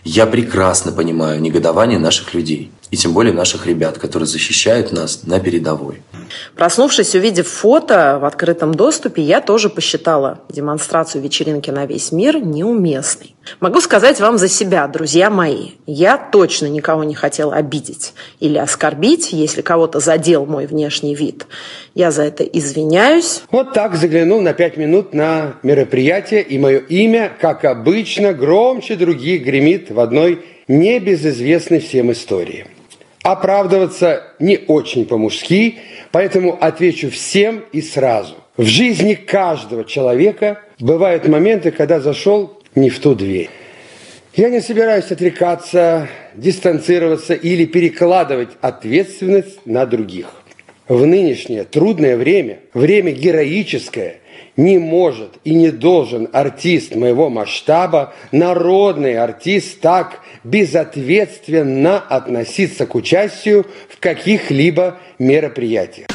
Я 0.04 0.26
прекрасно 0.26 0.92
понимаю 0.92 1.42
негодование 1.42 2.00
наших 2.00 2.34
людей, 2.34 2.72
и 2.92 2.98
тем 2.98 3.14
более 3.14 3.34
наших 3.34 3.66
ребят, 3.66 3.98
которые 3.98 4.28
защищают 4.28 4.92
нас 4.92 5.24
на 5.24 5.40
передовой. 5.40 6.02
Проснувшись, 6.56 7.16
увидев 7.16 7.48
фото 7.48 8.18
в 8.22 8.26
открытом 8.26 8.74
доступе, 8.74 9.22
я 9.22 9.42
тоже 9.42 9.70
посчитала 9.70 10.40
демонстрацию 10.50 11.22
вечеринки 11.22 11.70
на 11.70 11.86
весь 11.86 12.12
мир 12.12 12.40
неуместной. 12.40 13.36
Могу 13.60 13.80
сказать 13.80 14.20
вам 14.20 14.38
за 14.38 14.50
себя, 14.50 14.88
друзья 14.88 15.30
мои, 15.30 15.72
я 15.86 16.18
точно 16.18 16.68
никого 16.68 17.04
не 17.04 17.16
хотела 17.16 17.56
обидеть 17.56 18.14
или 18.40 18.58
оскорбить, 18.58 19.32
если 19.32 19.62
кого-то 19.62 20.00
задел 20.00 20.46
мой 20.46 20.66
внешний 20.66 21.16
вид. 21.16 21.48
Я 21.96 22.12
за 22.12 22.24
это 22.24 22.44
извиняюсь. 22.44 23.44
Вот 23.52 23.74
так 23.74 23.96
заглянул 23.96 24.42
на 24.42 24.54
пять 24.54 24.76
минут 24.78 25.14
на 25.14 25.56
мероприятие, 25.64 26.44
и 26.44 26.60
мое 26.60 26.80
имя, 26.80 27.32
как 27.40 27.64
обычно, 27.64 28.34
громче 28.34 28.96
других 28.96 29.44
гремит 29.44 29.92
в 29.92 30.00
одной 30.00 30.46
небезызвестной 30.68 31.80
всем 31.80 32.12
истории. 32.12 32.68
Оправдываться 33.28 34.24
не 34.40 34.58
очень 34.68 35.06
по-мужски, 35.06 35.80
поэтому 36.14 36.58
отвечу 36.62 37.12
всем 37.12 37.66
и 37.74 37.82
сразу. 37.82 38.36
В 38.56 38.64
жизни 38.64 39.16
каждого 39.16 39.84
человека 39.84 40.62
бывают 40.80 41.28
моменты, 41.28 41.72
когда 41.72 42.00
зашел 42.00 42.62
не 42.74 42.90
в 42.90 42.98
ту 43.02 43.16
дверь. 43.16 43.50
Я 44.34 44.48
не 44.50 44.62
собираюсь 44.62 45.12
отрекаться, 45.12 46.08
дистанцироваться 46.36 47.34
или 47.34 47.66
перекладывать 47.66 48.52
ответственность 48.62 49.60
на 49.66 49.86
других. 49.86 50.28
В 50.88 51.06
нынешнее 51.06 51.66
трудное 51.66 52.16
время, 52.16 52.60
время 52.74 53.12
героическое, 53.12 54.22
не 54.58 54.80
может 54.80 55.38
и 55.44 55.54
не 55.54 55.70
должен 55.72 56.28
артист 56.34 56.96
моего 56.96 57.30
масштаба, 57.30 58.14
народный 58.32 59.18
артист, 59.18 59.80
так 59.80 60.20
безответственно 60.44 62.00
относиться 62.00 62.86
к 62.86 62.96
участию 62.96 63.66
в 63.90 64.00
каких-либо 64.00 64.98
мероприятиях. 65.20 66.08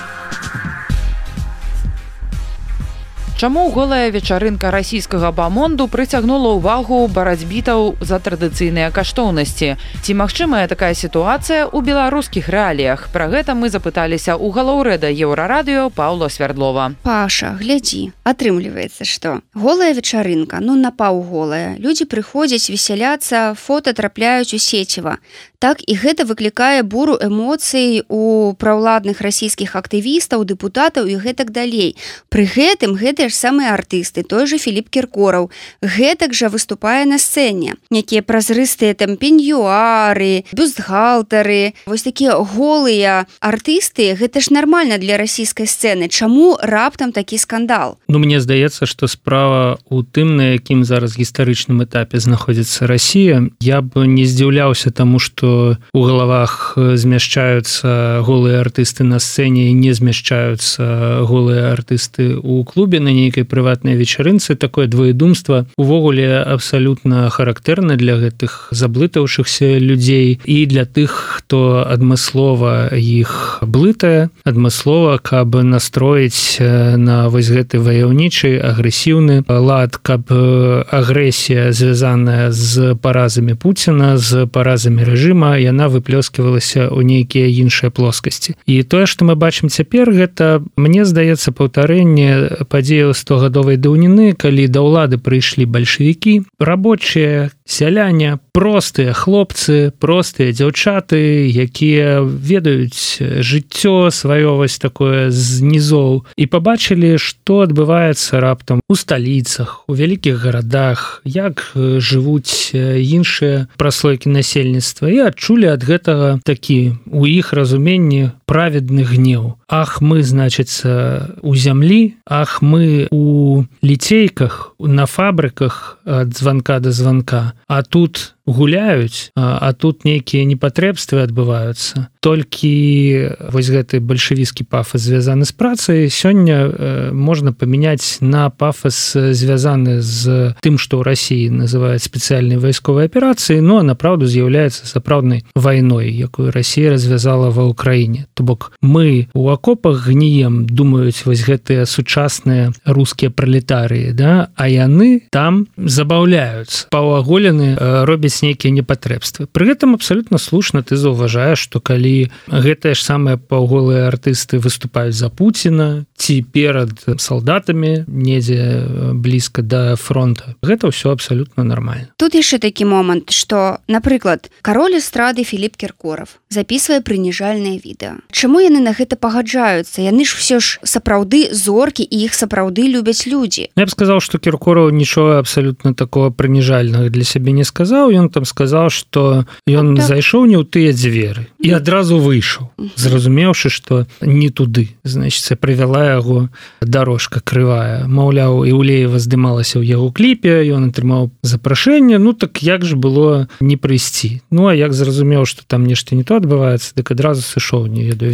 Чаму 3.43 3.71
голая 3.75 4.07
вечарынка 4.15 4.71
расійскага 4.71 5.33
бамонду 5.35 5.89
прыцягнула 5.91 6.53
ўвагу 6.63 7.11
барацьбітаў 7.11 7.99
за 7.99 8.23
традыцыйныя 8.23 8.95
каштоўнасці. 8.95 9.75
Ці 9.99 10.15
магчымая 10.15 10.71
такая 10.71 10.95
сітуацыя 10.95 11.67
ў 11.67 11.83
беларускіх 11.83 12.47
рэаліях. 12.47 13.11
Пра 13.11 13.27
гэта 13.27 13.59
мы 13.59 13.67
запыталіся 13.67 14.39
ў 14.39 14.47
галоўрэда 14.47 15.11
еўрарадыё 15.11 15.91
Паўла 15.91 16.31
Свярдлова. 16.31 16.95
Паша, 17.03 17.59
глядзі, 17.59 18.15
атрымліваецца, 18.23 19.03
што 19.03 19.43
голая 19.59 19.91
вечарынка, 19.91 20.63
ну 20.63 20.79
напаўголая. 20.79 21.83
Людзі 21.83 22.07
прыходзяць 22.07 22.71
весяляцца, 22.71 23.59
фота 23.59 23.91
трапляюць 23.91 24.55
у 24.55 24.63
сеціва. 24.63 25.19
Так 25.59 25.83
і 25.87 25.95
гэта 25.99 26.27
выклікае 26.27 26.83
буру 26.83 27.19
эмоцый 27.19 28.07
у 28.07 28.55
праўладных 28.55 29.19
расійскіх 29.23 29.75
актывістаў, 29.79 30.43
дэпутатаў 30.47 31.11
і 31.11 31.19
гэтак 31.23 31.51
далей. 31.51 31.95
Пры 32.31 32.47
гэтым 32.47 32.99
гэтыя 32.99 33.32
ж 33.33 33.41
самыя 33.41 33.73
артысты, 33.73 34.23
той 34.23 34.47
же 34.47 34.61
Філіп 34.61 34.93
Кіркораў, 34.93 35.49
гэтак 35.81 36.37
жа 36.37 36.53
выступае 36.53 37.09
на 37.09 37.17
сцэне. 37.17 37.81
Якія 37.89 38.21
празрыстыя 38.21 38.93
там 38.93 39.17
пеньюары, 39.17 40.45
бюстгалтары, 40.53 41.73
вось 41.87 42.05
такія 42.05 42.37
голыя 42.37 43.27
артысты, 43.41 44.13
гэта 44.13 44.45
ж 44.45 44.53
нармальна 44.53 44.99
для 45.01 45.17
расійскай 45.17 45.67
сцэны. 45.67 46.13
Чаму 46.13 46.61
раптам 46.61 47.13
такі 47.13 47.39
скандал? 47.39 47.97
Ну 48.09 48.21
мне 48.21 48.41
здаецца, 48.41 48.85
што 48.85 49.09
справа 49.09 49.81
ў 49.89 50.05
тым, 50.05 50.37
на 50.37 50.55
якім 50.61 50.85
зараз 50.85 51.17
гістарычным 51.17 51.83
этапе 51.85 52.21
знаходзіцца 52.21 52.87
Расія, 52.87 53.49
я 53.61 53.81
бы 53.81 54.07
не 54.07 54.29
здзіўляўся 54.29 54.93
таму, 54.93 55.19
што 55.19 55.79
у 55.93 56.01
галавах 56.03 56.75
змяшчаюцца 56.77 58.21
голыя 58.21 58.61
артысты 58.61 59.05
на 59.05 59.19
сцэне 59.19 59.71
і 59.71 59.79
не 59.79 59.93
змяшчаюцца 59.95 61.23
голыя 61.25 61.73
артысты 61.73 62.37
у 62.37 62.65
клубе 62.65 63.01
на 63.01 63.15
нейкай 63.23 63.47
прыватнай 63.47 63.95
вечарынцы. 63.95 64.55
Такое 64.59 64.87
двоедумства 64.87 65.67
увогуле 65.77 66.43
абсалютна 66.43 67.31
характэрна 67.31 67.97
для 67.97 68.19
гэтых 68.19 68.69
заблытаўшихся 68.71 69.79
людзей 69.79 70.41
і 70.45 70.67
для 70.67 70.85
тых 70.85 71.39
хто 71.39 71.87
адмыслова 71.87 72.91
іх 72.97 73.63
блытая 73.63 74.31
адмыслова 74.45 75.19
каб 75.23 75.55
настроіць 75.55 76.59
на 76.99 77.29
вось 77.29 77.51
гэты 77.53 77.79
ваяўнічы 77.79 78.59
агрэсіўны 78.59 79.45
лад 79.49 79.97
каб 80.03 80.33
агрэсія 80.33 81.73
звязаная 81.73 82.51
з 82.51 82.95
паразамі 83.01 83.55
Пуціна 83.55 84.17
з 84.19 84.47
паразамі 84.47 85.05
рэжыма 85.07 85.57
яна 85.61 85.89
выплёскивалася 85.89 86.89
ў 86.91 87.01
нейкія 87.05 87.47
іншыя 87.47 87.91
плоскасці. 87.91 88.57
І 88.67 88.83
тое 88.83 89.07
што 89.07 89.25
мы 89.29 89.37
бачым 89.37 89.69
цяпер 89.69 90.11
гэта 90.11 90.63
мне 90.77 91.05
здаецца 91.05 91.53
паўтарэнне 91.53 92.67
падзеяў 92.69 93.12
100гадовай 93.15 93.77
даўніны 93.77 94.33
калі 94.35 94.67
да 94.69 94.81
ўлады 94.85 95.19
прыйшлі 95.19 95.69
бальшавікі 95.69 96.35
рабочыя 96.59 97.51
сяляне 97.73 98.37
простыя 98.53 99.17
хлопцы 99.17 99.93
простыя 99.97 100.53
дзяўчаты 100.53 101.49
якія 101.49 102.21
ведаюць 102.21 103.17
жыццё 103.41 104.13
сваё 104.13 104.61
вось 104.61 104.77
такое 104.77 105.33
з 105.33 105.65
нізоў 105.65 106.29
і 106.37 106.45
пабачылі 106.53 107.17
што 107.17 107.65
адбываецца 107.65 108.45
раптам 108.45 108.85
у 108.93 108.95
сталіцах 108.95 109.89
у 109.89 109.97
вялікіх 109.97 110.37
гарадах 110.45 111.25
як 111.25 111.65
жывуць 111.77 112.77
іншыя 112.77 113.67
праслойкі 113.81 114.29
насельніцтва 114.37 115.09
і 115.09 115.19
адчулі 115.33 115.73
ад 115.73 115.89
гэтага 115.89 116.45
такі 116.45 117.01
у 117.09 117.25
іх 117.25 117.57
разуменні 117.57 118.37
праведны 118.53 119.01
гнеў. 119.09 119.57
Ах 119.73 120.05
мы 120.05 120.21
значыцца 120.21 121.41
у 121.41 121.57
зямлі 121.57 122.21
Ах 122.29 122.61
мы 122.61 123.09
у 123.11 123.65
ліцейках 123.81 124.77
на 124.79 125.07
фабрыках 125.07 125.99
ад 126.05 126.37
званка 126.37 126.77
да 126.81 126.93
званка 126.93 127.53
а 127.67 127.83
тут 127.83 128.37
гуляюць 128.47 129.31
а, 129.37 129.73
тут 129.73 130.05
нейкія 130.05 130.45
непатрэбствы 130.45 131.23
адбываюцца. 131.23 132.11
Толькі 132.23 133.35
вось 133.51 133.71
гэты 133.71 134.03
бальшавіцкі 134.03 134.67
пафас 134.67 135.03
звязаны 135.07 135.47
з 135.47 135.53
працай 135.55 136.11
сёння 136.11 136.67
э, 136.67 137.11
можна 137.13 137.53
памяняць 137.53 138.19
на 138.21 138.51
пафас 138.51 139.15
звязаны 139.15 140.03
з 140.03 140.55
тым 140.63 140.79
што 140.79 140.99
ў 140.99 141.07
рассіі 141.07 141.55
называюць 141.55 142.03
спецыяльнай 142.03 142.59
вайсковай 142.59 143.07
аперацыі 143.07 143.63
ну 143.63 143.79
а 143.79 143.87
направду 143.87 144.27
з'яўляецца 144.27 144.87
сапраўднай 144.91 145.47
вайной 145.55 146.11
якую 146.11 146.51
Росія 146.51 146.91
развязала 146.91 147.51
ва 147.51 147.71
ўкраіне. 147.71 148.27
То 148.35 148.43
бок 148.43 148.73
мы 148.83 149.31
у 149.35 149.51
акопах 149.51 150.07
гніем 150.11 150.67
думаюць 150.67 151.23
вось 151.27 151.47
гэтыя 151.47 151.87
сучасныя 151.87 152.75
рускія 152.87 153.31
пралетарыі 153.31 154.13
да? 154.15 154.51
А 154.59 154.67
яны 154.67 155.31
там 155.31 155.67
забаўляюцца. 155.79 156.91
Паўаголены 156.91 157.79
э, 157.79 158.05
робяць 158.05 158.32
робяць 158.33 158.43
нейкія 158.43 158.73
непатрэбствы. 158.73 159.47
Пры 159.47 159.67
гэтым 159.67 159.95
абсалютна 159.95 160.39
слушна 160.39 160.83
ты 160.83 160.97
заўважаеш 160.97 161.59
што 161.59 161.81
калі 161.81 162.31
гэтыя 162.49 162.95
ж 162.95 163.01
самыя 163.03 163.37
паўголыя 163.37 164.09
артысты 164.09 164.59
выступаюць 164.59 165.17
за 165.17 165.29
Пуціна 165.29 166.05
ці 166.23 166.39
перад 166.55 166.95
салдатамі 167.19 168.07
недзе 168.07 168.87
блізка 169.19 169.67
да 169.67 169.97
фронта. 169.99 170.55
Гэта 170.63 170.95
ўсё 170.95 171.11
абсалютна 171.11 171.67
нармальна 171.67 172.15
тут 172.23 172.39
яшчэ 172.39 172.63
такі 172.63 172.87
момант 172.87 173.35
што 173.35 173.83
напрыклад 173.91 174.47
кароль 174.63 175.03
эстрады 175.03 175.43
Філіп 175.43 175.75
кіркоров 175.75 176.39
записывае 176.55 177.03
прыніжальнае 177.03 177.83
відэа 177.83 178.23
Чаму 178.31 178.63
яны 178.63 178.79
на 178.79 178.95
гэта 178.95 179.19
пагаджаюцца 179.19 180.07
яны 180.07 180.23
ж 180.23 180.39
все 180.39 180.63
ж 180.63 180.79
сапраўды 180.87 181.51
зоркі 181.51 182.07
і 182.07 182.17
іх 182.23 182.39
сапраўды 182.39 182.87
любяць 182.87 183.27
людзі 183.27 183.75
я 183.75 183.85
б 183.85 183.91
сказаў 183.91 184.23
што 184.23 184.39
кіркораў 184.39 184.95
нічога 184.95 185.43
абсалютна 185.43 185.99
такого 185.99 186.31
прыніжальнага 186.31 187.11
для 187.11 187.27
сябе 187.27 187.51
не 187.51 187.67
сказаў 187.67 188.15
ён 188.15 188.31
там 188.31 188.47
сказаў 188.47 188.95
что 188.95 189.43
ён 189.67 189.99
так. 189.99 190.07
зайшоў 190.07 190.47
не 190.47 190.55
ў 190.55 190.65
тыя 190.69 190.95
дзверы 190.95 191.51
і 191.59 191.75
адразу 191.75 192.23
выйшаў 192.23 192.71
зразумеўшы 192.95 193.71
что 193.71 194.07
не 194.21 194.51
туды. 194.51 194.95
Значится 195.03 195.57
прывяла 195.57 196.12
яго 196.19 196.49
дорожка 196.81 197.41
крывая. 197.41 198.07
Маўляў 198.07 198.65
іулеева 198.69 199.19
здымалася 199.19 199.81
ў 199.81 199.85
яго 199.87 200.11
кліпе 200.13 200.63
ён 200.69 200.91
атрымаў 200.91 201.31
запрашэнне. 201.43 202.19
Ну 202.19 202.33
так 202.33 202.63
як 202.63 202.85
же 202.85 202.97
было 202.97 203.49
не 203.61 203.77
прыйсці? 203.77 204.43
Ну 204.51 204.67
а 204.69 204.75
як 204.75 204.93
зразумеў 204.93 205.47
что 205.47 205.63
там 205.67 205.87
нешта 205.87 206.15
не 206.15 206.25
то 206.25 206.37
адбываецца 206.37 206.93
дык 206.97 207.13
адразу 207.13 207.43
сышоў 207.43 207.87
не 207.87 208.05
ведаю 208.05 208.33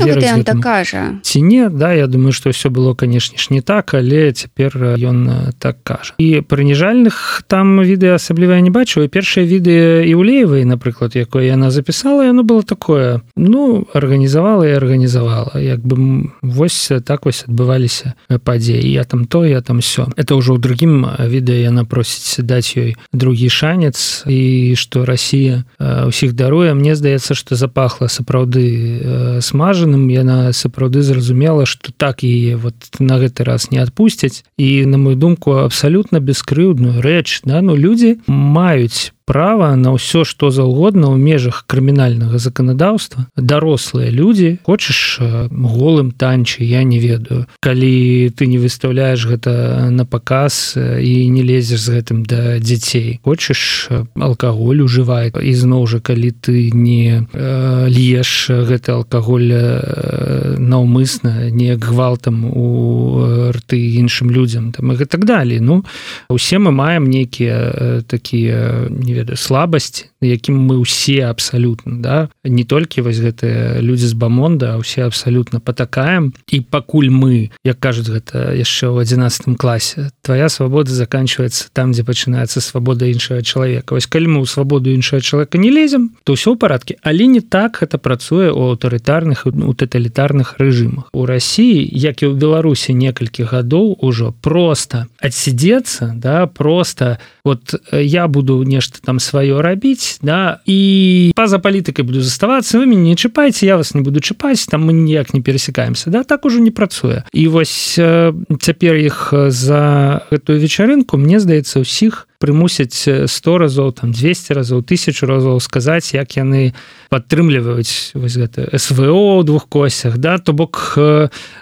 ну, 0.54 0.62
кажа. 0.62 1.18
Ці 1.22 1.42
не 1.42 1.68
да 1.68 1.92
я 1.92 2.06
думаю 2.06 2.32
что 2.32 2.50
все 2.50 2.70
было 2.70 2.94
канешне 2.94 3.38
ж 3.38 3.48
не 3.50 3.60
так 3.60 3.94
але 3.94 4.32
цяпер 4.32 4.98
ён 4.98 5.52
так 5.58 5.82
кажа. 5.82 6.14
І 6.18 6.40
прыніжальных 6.40 7.42
там 7.46 7.80
відэа 7.80 8.16
асабліва 8.16 8.60
не 8.60 8.70
бачу 8.70 9.06
першае 9.08 9.46
відэа 9.46 10.04
іўлеевай 10.04 10.64
напрыклад 10.64 11.16
якое 11.16 11.46
яна 11.46 11.70
запісала 11.70 12.24
яно 12.26 12.42
было 12.42 12.62
такое 12.62 13.20
ну 13.36 13.86
арганізавала 13.94 14.66
і 14.68 14.72
арганізавала. 14.72 15.60
Як 15.60 15.80
бы 15.80 16.30
вось 16.42 16.92
так 17.04 17.26
вось 17.26 17.44
адбываліся 17.68 18.14
падзеі 18.44 18.90
я 18.90 19.04
там 19.04 19.26
то 19.26 19.44
я 19.44 19.60
там 19.60 19.80
все 19.80 20.08
это 20.16 20.36
ўжо 20.36 20.56
ў 20.56 20.60
другім 20.60 21.04
відэа 21.04 21.68
яна 21.68 21.84
просіць 21.84 22.40
даць 22.44 22.72
ёй 22.76 22.96
другі 23.12 23.48
шанец 23.48 24.24
і 24.26 24.74
што 24.76 25.04
Росія 25.04 25.64
ўсіх 25.78 26.32
даруе 26.32 26.72
мне 26.72 26.96
здаецца 26.96 27.34
што 27.36 27.56
запахла 27.56 28.08
сапраўды 28.08 29.40
смажаным 29.44 30.08
яна 30.08 30.52
сапраўды 30.52 31.02
зразумела 31.02 31.66
что 31.66 31.92
так 31.92 32.24
і 32.24 32.56
вот 32.56 32.74
на 32.98 33.20
гэты 33.20 33.44
раз 33.44 33.70
не 33.70 33.78
адпусцяць 33.78 34.44
і 34.56 34.86
на 34.86 34.96
мою 34.96 35.16
думку 35.16 35.60
абсалютна 35.60 36.20
бескрыўдную 36.20 37.04
рэч 37.04 37.44
да 37.44 37.60
ну 37.60 37.76
людзі 37.76 38.18
маюць 38.26 39.12
права 39.28 39.76
на 39.76 39.92
ўсё 39.92 40.24
што 40.24 40.48
заўгодна 40.48 41.12
ў 41.12 41.20
межах 41.20 41.68
крымінальнага 41.68 42.40
заканадаўства. 42.40 43.28
Дарослыя 43.36 44.08
людзі 44.08 44.56
хочаш 44.64 45.20
голым 45.52 46.16
танчы 46.16 46.64
я 46.64 46.80
не 46.80 46.96
ведаю. 46.96 47.44
Калі 47.60 48.32
ты 48.32 48.48
не 48.48 48.56
выставляеш 48.56 49.28
гэта 49.28 49.92
на 49.92 50.08
паказ 50.08 50.72
і 50.80 51.28
не 51.28 51.44
лезеш 51.44 51.84
з 51.84 52.00
гэтым 52.00 52.24
да 52.24 52.56
дзяцей. 52.56 53.20
Хочаш 53.20 53.92
алкаголь 54.16 54.80
ужывай. 54.80 55.28
Ізноў 55.28 55.84
жа 55.84 56.00
калі 56.00 56.32
ты 56.32 56.72
не 56.72 57.28
э, 57.28 57.84
льеш 57.92 58.48
гэты 58.48 58.96
алкаголь 58.96 59.52
э, 59.52 60.56
наўмысна 60.56 61.52
неяк 61.52 61.84
гвалтам 61.84 62.48
у 62.48 63.52
рты 63.52 63.76
іншым 64.00 64.32
людзям 64.32 64.72
там 64.72 64.96
і 64.96 65.04
так 65.04 65.28
далей. 65.28 65.60
Ну 65.60 65.84
усе 66.32 66.56
мы 66.56 66.72
маем 66.72 67.12
нейкія 67.12 67.56
э, 67.60 68.02
такія 68.08 68.88
не 68.88 69.17
ведаю 69.18 69.36
слабасць 69.36 70.06
якім 70.20 70.58
мы 70.58 70.82
ўсе 70.82 71.26
абсалютна 71.26 72.02
да 72.02 72.16
не 72.42 72.64
толькі 72.64 73.06
вось 73.06 73.22
гэтыя 73.22 73.78
людзі 73.78 74.10
з 74.10 74.14
бамонда 74.18 74.74
усе 74.78 75.06
абсалютна 75.06 75.60
патакаем 75.60 76.34
і 76.50 76.60
пакуль 76.66 77.10
мы 77.10 77.50
як 77.62 77.78
кажуць 77.78 78.10
гэта 78.10 78.54
яшчэ 78.54 78.90
ў 78.90 79.06
11 79.06 79.54
класе 79.58 80.10
твоя 80.22 80.48
свабода 80.48 80.90
заканчивается 80.90 81.70
там 81.72 81.94
дзе 81.94 82.02
пачынаецца 82.02 82.60
свабода 82.60 83.06
іншага 83.06 83.42
чалавека 83.42 83.94
вось 83.94 84.10
калі 84.10 84.26
мы 84.26 84.38
ў 84.42 84.46
свабоду 84.50 84.90
іншага 84.90 85.22
чалавека 85.22 85.58
не 85.58 85.70
лезем 85.70 86.18
то 86.24 86.34
ўсё 86.34 86.54
ў 86.54 86.58
парадке 86.58 86.98
але 87.02 87.30
не 87.30 87.40
так 87.40 87.78
гэта 87.78 87.98
працуе 87.98 88.50
у 88.50 88.74
аўтарытарных 88.74 89.46
у 89.46 89.72
тоталітарных 89.74 90.58
рэжымах 90.58 91.14
у 91.14 91.26
Росіі 91.26 91.86
як 91.94 92.26
і 92.26 92.30
ў 92.30 92.34
беларусі 92.34 92.90
некалькі 92.94 93.46
гадоў 93.46 94.02
ужо 94.02 94.34
просто 94.42 95.06
адсідзецца 95.22 96.18
да 96.18 96.46
просто 96.46 97.18
вот 97.44 97.74
я 97.92 98.28
буду 98.28 98.62
нешта 98.62 98.98
там 99.08 99.16
сваё 99.24 99.64
рабіць 99.64 100.20
да 100.20 100.60
і 100.68 101.32
па-за 101.32 101.56
палітыкай 101.56 102.04
буду 102.04 102.20
заставацца 102.20 102.76
вы 102.76 102.84
мяне 102.84 103.16
не 103.16 103.16
чапайце 103.16 103.64
я 103.64 103.80
вас 103.80 103.96
не 103.96 104.04
буду 104.04 104.20
чапаць 104.20 104.68
там 104.68 104.84
мы 104.84 104.92
ніяк 104.92 105.32
не 105.32 105.40
перасекаемся 105.40 106.12
да 106.12 106.28
так 106.28 106.44
ужо 106.44 106.60
не 106.60 106.68
працуе 106.68 107.24
і 107.32 107.48
вось 107.48 107.96
цяпер 107.96 109.00
іх 109.00 109.32
за 109.48 110.20
гэтую 110.28 110.60
вечарынку 110.60 111.16
мне 111.16 111.40
здаецца 111.40 111.80
ўсіх 111.80 112.27
прымусяць 112.38 113.26
100 113.26 113.58
разоў 113.58 113.92
там 113.92 114.12
200 114.14 114.54
разоў 114.54 114.82
тысячу 114.86 115.26
разоў 115.26 115.58
сказаць 115.60 116.14
як 116.14 116.38
яны 116.38 116.72
падтрымліваюць 117.10 118.14
гэта 118.14 118.70
СВО 118.78 119.42
двух 119.42 119.66
косях 119.68 120.18
да? 120.18 120.38
То 120.38 120.52
бок 120.52 120.94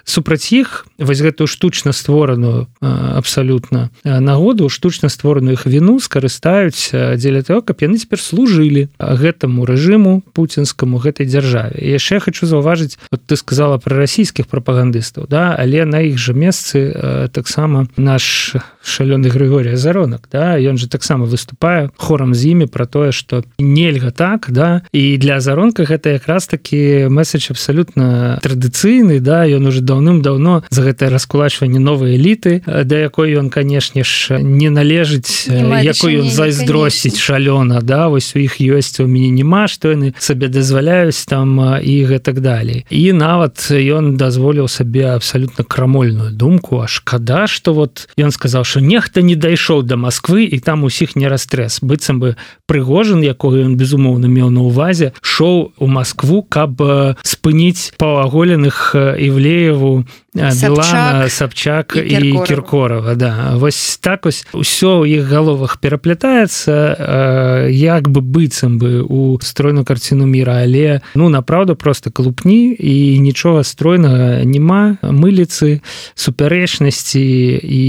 супраць 0.05 0.53
іх 0.53 0.87
вось 0.99 1.21
гэтую 1.25 1.49
штучна 1.49 1.93
створаную 1.97 2.69
абсалютна 2.81 3.91
нагоду 4.05 4.69
штучна 4.69 5.09
створаную 5.09 5.57
іх 5.57 5.65
віну 5.65 5.97
скарыстаюць 6.01 6.93
дзеля 7.17 7.41
того 7.41 7.63
каб 7.65 7.81
яны 7.81 7.97
цяпер 7.97 8.21
служылі 8.21 8.89
гэтаму 9.01 9.65
рэжыму 9.65 10.29
пуцінскаму 10.37 11.01
гэтай 11.01 11.25
дзяржаве. 11.25 11.81
Яшчэ 11.81 12.21
хочу 12.21 12.45
заўважыць 12.45 13.01
ты 13.27 13.37
сказала 13.37 13.79
про 13.81 13.97
расійскіх 13.97 14.45
прапагандыстаў 14.47 15.25
да? 15.25 15.57
Але 15.57 15.89
на 15.89 16.05
іх 16.05 16.21
жа 16.21 16.37
месцы 16.37 16.93
таксама 17.33 17.89
наш 17.97 18.57
шалёны 18.85 19.33
Грыгорія 19.33 19.77
заронак 19.77 20.29
да 20.31 20.66
ён 20.67 20.79
же 20.79 20.89
таксама 20.89 21.27
выступае 21.27 21.91
хорам 21.97 22.35
з 22.35 22.53
імі 22.53 22.67
про 22.67 22.87
тое 22.87 23.13
что 23.13 23.45
нельга 23.59 24.11
так 24.11 24.47
да? 24.51 24.83
І 24.93 25.19
для 25.19 25.41
заронка 25.41 25.85
гэта 25.85 26.19
якраз 26.19 26.47
таки 26.47 27.07
месседж 27.09 27.51
абсолютно 27.51 28.39
традыцыйны 28.43 29.21
да? 29.21 29.47
Ён 29.47 29.67
уже 29.67 29.81
даўным-даўно 29.81 30.65
за 30.71 30.83
гэтае 30.83 31.11
раскулачванне 31.11 31.79
новой 31.79 32.17
эліты 32.17 32.63
да 32.67 32.97
якой 32.99 33.37
ён 33.37 33.51
канешне 33.51 34.05
ж 34.05 34.39
не 34.39 34.71
належыць 34.71 35.49
якой 35.49 36.23
ён 36.23 36.31
зайздросіць 36.31 37.19
шалёна 37.19 37.83
да? 37.83 38.09
Вось 38.09 38.35
у 38.35 38.39
іх 38.39 38.61
ёсць 38.61 39.01
у 39.01 39.07
мяне 39.07 39.31
няма 39.31 39.69
што 39.69 39.95
яны 39.95 40.15
сабе 40.19 40.49
дазваляюць 40.49 41.25
там 41.27 41.81
і 41.83 41.95
гэтак 42.05 42.41
далей. 42.41 42.87
І 42.91 43.13
нават 43.13 43.71
ён 43.71 44.17
дазволіў 44.17 44.69
сабе 44.69 45.15
абсолютно 45.15 45.65
крамольную 45.65 46.31
думку 46.31 46.81
а 46.81 46.89
шкада 46.89 47.47
что 47.47 47.75
вот 47.75 48.09
ён 48.19 48.31
сказал 48.31 48.65
что 48.65 48.81
нехта 48.81 49.23
не 49.23 49.37
дайшоў 49.37 49.83
до 49.83 49.97
Москвы 49.97 50.45
і 50.45 50.56
там 50.61 50.85
усіх 50.85 51.17
не 51.17 51.29
расстрэс 51.29 51.81
быццам 51.83 52.21
бы 52.21 52.37
прыгожан 52.67 53.23
якога 53.23 53.65
ён 53.65 53.77
безумоўна 53.77 54.29
меў 54.29 54.51
на 54.51 54.63
увазе 54.67 55.13
шоу 55.23 55.73
у 55.79 55.87
Москву 55.87 56.43
каб 56.43 56.81
спыніць 57.23 57.93
паўаголеных 57.99 58.95
івлееву 58.95 60.05
Белана 60.37 61.29
сабчак 61.29 61.97
і, 61.97 62.01
і 62.01 62.41
кіркорова 62.47 63.15
да. 63.15 63.57
Вось 63.57 63.99
так 64.03 64.25
вось 64.25 64.47
усё 64.53 65.03
ў 65.03 65.21
іх 65.21 65.25
галовах 65.27 65.81
пераплятаецца 65.81 67.69
як 67.73 68.09
бы 68.09 68.21
быццам 68.21 68.79
бы 68.79 69.03
у 69.03 69.41
стройную 69.41 69.85
карціну 69.85 70.27
мира 70.27 70.61
але 70.63 71.01
ну 71.15 71.29
направду 71.29 71.77
просто 71.77 72.11
клупні 72.11 72.77
і 72.79 73.19
нічога 73.21 73.65
стройнага 73.65 74.45
няма 74.45 74.99
мыліцы 75.03 75.81
супярэчнасці 76.15 77.25
і 77.63 77.85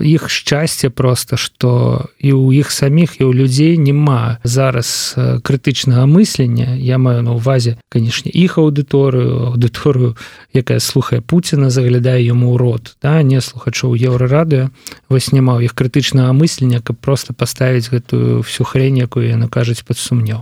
іх 0.00 0.30
шчасце 0.30 0.90
просто 0.90 1.36
что 1.36 2.06
і 2.18 2.32
у 2.32 2.52
іх 2.52 2.70
саміх 2.70 3.20
і 3.20 3.24
ў 3.24 3.32
людзей 3.34 3.78
няма 3.78 4.38
зараз 4.44 5.14
крытычнага 5.16 6.06
мыслення. 6.06 6.74
Я 6.76 6.98
маю 6.98 7.22
на 7.22 7.32
увазе 7.32 7.78
канешне 7.88 8.30
іх 8.30 8.58
аўдыторыю 8.58 9.54
аўдыторыю 9.54 10.16
якая 10.52 10.80
слухае 10.80 11.20
Пуціна 11.20 11.70
заглядае 11.92 12.24
яму 12.24 12.54
ў 12.54 12.56
рот 12.56 12.96
да 13.02 13.20
не 13.22 13.40
слухачоў 13.40 13.92
еўрарадыо 13.92 14.72
вось 15.12 15.28
няма 15.32 15.60
іх 15.60 15.76
крытычнага 15.76 16.32
мыслення 16.32 16.80
каб 16.80 16.96
просто 16.96 17.36
паставіць 17.36 17.92
гэтую 17.92 18.40
всю 18.40 18.64
хрень 18.64 18.96
якую 18.96 19.28
яны 19.28 19.48
кажуць 19.52 19.84
пад 19.84 20.00
сумнеў. 20.00 20.40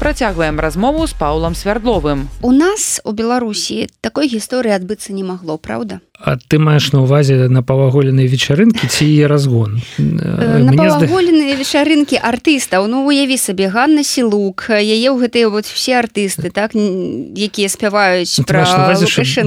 Працягваем 0.00 0.60
размову 0.60 1.06
з 1.06 1.12
паулам 1.12 1.54
свярдловым. 1.54 2.28
У 2.40 2.52
нас 2.52 3.00
у 3.04 3.12
беларусі 3.12 3.88
такой 4.00 4.28
гісторыі 4.28 4.76
адбыцца 4.76 5.12
не 5.12 5.24
магло 5.24 5.56
правда 5.56 6.00
А 6.22 6.36
ты 6.36 6.58
маеш 6.58 6.92
на 6.92 7.00
увазе 7.00 7.48
на 7.48 7.62
паваголеныя 7.64 8.28
вечарынкі 8.28 8.92
ці 8.92 9.08
е 9.08 9.24
разгон? 9.24 9.80
Паваголеныя 9.96 11.56
вечарынкі 11.56 12.20
артыстаў. 12.20 12.84
Ну 12.92 13.08
уяві 13.08 13.40
сабе 13.40 13.72
Ганна 13.72 14.04
сілук 14.04 14.68
яе 14.68 15.08
ў 15.08 15.16
гэтыя 15.16 15.48
вот 15.48 15.64
все 15.64 15.96
артысты 16.04 16.52
так 16.52 16.76
якія 16.76 17.72
спяваюць 17.72 18.36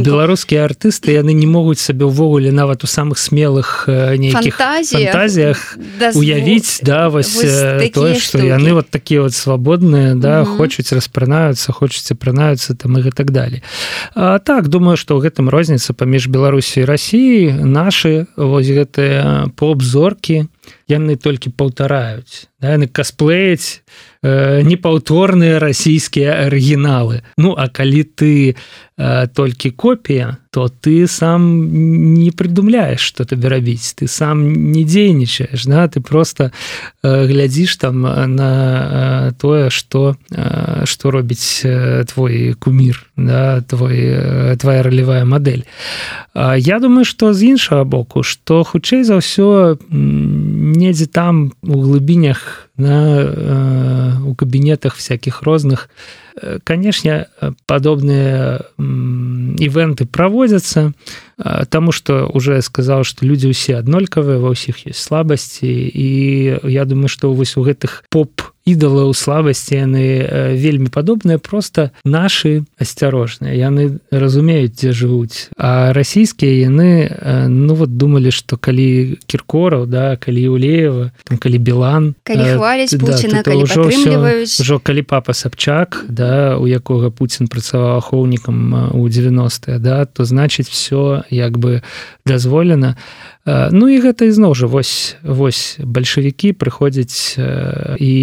беларускія 0.01 0.65
артысты 0.65 1.13
яны 1.13 1.38
не 1.38 1.45
могуць 1.45 1.78
сабе 1.78 2.09
ўвогуле 2.09 2.49
нават 2.49 2.82
у 2.82 2.89
самых 2.89 3.21
смелых 3.21 3.86
нейкіх 4.17 4.57
фантазіях. 4.57 5.78
уявіць 6.17 6.82
да 6.82 7.09
вось, 7.13 7.38
тое 7.93 8.17
што 8.17 8.41
яны 8.41 8.74
вот 8.74 8.89
такія 8.89 9.21
вот 9.21 9.38
свабодныя 9.38 10.17
да 10.17 10.41
угу. 10.41 10.57
хочуць 10.57 10.89
распранаюцца 10.89 11.69
хочуць 11.69 12.09
апранаюцца 12.09 12.74
там 12.74 12.97
і 12.97 13.05
гэтак 13.05 13.30
далей. 13.30 13.61
Так 14.17 14.74
думаю 14.74 14.97
што 14.97 15.21
ў 15.21 15.30
гэтым 15.30 15.53
розніца 15.53 15.93
паміж 15.93 16.34
беларус 16.34 16.62
беларусі 16.64 16.86
россии 16.86 17.51
наши 17.51 18.26
вось 18.38 18.72
гэтыя 18.72 19.51
поп-зоркі 19.59 20.47
яны 20.88 21.15
толькі 21.15 21.49
паўтараюць 21.49 22.47
да, 22.63 22.79
яны 22.79 22.88
касплеяць 22.88 23.84
э, 24.23 24.63
непаўторныя 24.63 25.59
расійскія 25.59 26.47
арыгіналы. 26.47 27.21
Ну 27.38 27.51
а 27.59 27.67
калі 27.67 28.07
ты 28.07 28.55
э, 28.55 29.27
толькі 29.36 29.75
копія 29.75 30.38
то 30.53 30.69
ты 30.69 31.07
сам 31.07 32.13
не 32.13 32.31
прыдумляеш 32.31 33.01
что 33.01 33.25
табе 33.25 33.49
рабіць. 33.49 33.99
Ты 33.99 34.07
сам 34.07 34.71
не 34.71 34.84
дзейнічаеш 34.88 35.65
да? 35.67 35.88
Ты 35.91 35.99
просто 35.99 36.51
э, 37.03 37.27
глядзіш 37.27 37.75
там 37.77 38.01
на 38.36 38.51
э, 39.27 39.31
тое 39.36 39.69
что 39.69 40.15
э, 40.31 40.86
что 40.86 41.11
робіць 41.11 41.61
э, 41.65 42.05
твой 42.07 42.53
кумір 42.53 43.11
да, 43.17 43.61
твой 43.61 43.99
э, 43.99 44.55
твоя 44.55 44.84
ролевая 44.84 45.25
модель 45.25 45.65
э, 46.34 46.55
Я 46.57 46.79
думаю 46.79 47.03
что 47.03 47.34
з 47.34 47.43
іншага 47.43 47.84
боку 47.84 48.23
что 48.23 48.63
хутчэй 48.63 49.03
за 49.03 49.19
ўсё 49.19 49.75
недзе 50.64 51.05
там 51.05 51.53
у 51.61 51.82
глыбінях 51.82 52.70
на 52.78 53.20
э, 53.20 54.24
у 54.24 54.36
кабінетах 54.36 54.95
всяких 54.95 55.43
розных 55.43 55.89
э, 55.89 56.22
канешне 56.63 57.27
падобныя 57.65 58.65
івенты 59.59 60.05
праводзяцца 60.05 60.93
Таму 61.69 61.91
што 61.91 62.29
уже 62.29 62.61
сказаў 62.61 63.03
што 63.03 63.25
людзі 63.25 63.49
ўсе 63.51 63.81
аднолькавыя 63.81 64.38
ва 64.38 64.53
ўсіх 64.53 64.86
ёсць 64.86 65.01
слабасці 65.01 65.67
і 65.67 66.09
я 66.69 66.86
думаю 66.86 67.09
што 67.09 67.34
вось 67.34 67.57
у 67.57 67.65
гэтых 67.65 68.05
поп 68.13 68.53
ідалаў 68.63 69.11
слабасці 69.11 69.75
яны 69.75 70.05
вельмі 70.55 70.88
падобныя 70.88 71.41
просто 71.41 71.91
нашы 72.05 72.63
асцярожныя 72.79 73.51
яны 73.51 73.99
разумеюць 74.07 74.71
дзе 74.77 74.93
жывуць 74.95 75.51
а 75.59 75.91
расійскія 75.91 76.69
яны 76.69 77.11
ну 77.49 77.75
вот 77.75 77.97
думалі 77.97 78.31
што 78.31 78.55
калі 78.55 79.19
кіркораў 79.27 79.84
да 79.89 80.15
калі 80.15 80.47
улеева 80.53 81.11
там 81.27 81.41
калі 81.43 81.57
белан 81.59 82.03
калі 82.23 82.55
хваляць 82.55 82.95
да, 82.95 83.19
ўжо 84.63 84.79
калі 84.79 85.01
папа 85.03 85.36
сабчак 85.36 86.05
да 86.07 86.22
у 86.59 86.67
якога 86.67 87.09
Пуін 87.09 87.47
працаваў 87.47 87.97
ахоўнікам 87.97 88.93
у 88.93 89.07
90 89.09 89.80
да 89.80 90.05
то 90.05 90.24
значыць 90.24 90.69
все 90.69 91.24
як 91.30 91.57
бы 91.57 91.82
дазволена. 92.26 92.97
Ну 93.45 93.91
і 93.91 93.99
гэта 93.99 94.32
ізноў 94.32 94.55
жа 94.55 94.67
вось 94.71 95.19
вось 95.19 95.76
бальшавікі 95.84 96.55
прыходзяць 96.55 97.36
і 97.99 98.13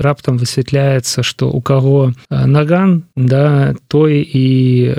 раптам 0.00 0.40
высвятляецца 0.40 1.20
што 1.20 1.52
у 1.52 1.60
каго 1.60 2.16
наган 2.30 3.04
да 3.16 3.76
той 3.88 4.24
і 4.24 4.46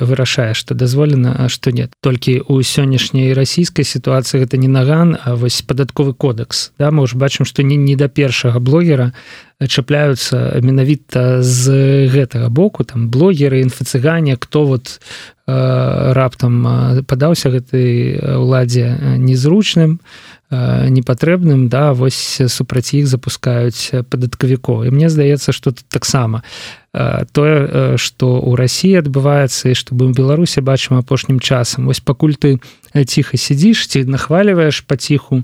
вырашае 0.06 0.54
што 0.54 0.78
дазволена 0.78 1.34
а 1.34 1.50
што 1.50 1.74
нет. 1.74 1.98
Толькі 2.02 2.46
у 2.46 2.62
сённяшняй 2.62 3.34
расійскай 3.34 3.86
сітуацыі 3.86 4.46
гэта 4.46 4.62
не 4.62 4.70
наган 4.70 5.18
а 5.18 5.34
вось 5.34 5.66
падатковы 5.66 6.14
кодекс. 6.14 6.72
Да 6.78 6.92
мы 6.92 7.08
ж 7.08 7.18
бачым 7.18 7.46
што 7.46 7.64
не 7.64 7.76
не 7.76 7.96
да 7.96 8.08
першага 8.08 8.60
блогера 8.60 9.14
чапляюцца 9.60 10.60
менавіта 10.62 11.42
з 11.42 12.08
гэтага 12.12 12.50
боку 12.50 12.84
там 12.84 13.10
блогеры 13.10 13.62
інфацыгане 13.62 14.36
кто 14.36 14.66
вот 14.66 15.00
э, 15.48 16.14
раптам 16.14 17.04
падаўся 17.08 17.50
гэтай 17.50 18.20
уладзе 18.36 19.18
незручным 19.18 20.00
непатрэбным 20.52 21.70
да 21.70 21.94
вось 21.94 22.42
супраць 22.48 22.94
іх 22.94 23.08
запускаюць 23.08 24.06
падаткавікоў 24.12 24.86
і 24.86 24.92
мне 24.92 25.10
здаецца 25.10 25.52
что 25.52 25.72
тут 25.72 25.88
таксама 25.90 26.44
тое 27.32 27.98
что 27.98 28.40
у 28.40 28.56
Росіі 28.56 29.02
адбываецца 29.02 29.72
і 29.72 29.76
чтобы 29.76 30.06
у 30.06 30.14
беларусе 30.14 30.62
бачым 30.62 30.98
апошнім 30.98 31.40
часам. 31.40 31.88
Вось 31.88 32.00
пакуль 32.00 32.40
ты 32.40 32.62
ціха 32.94 33.38
сядзіш 33.38 33.88
ці 33.88 34.06
нахваліваеш 34.06 34.86
паціху 34.88 35.44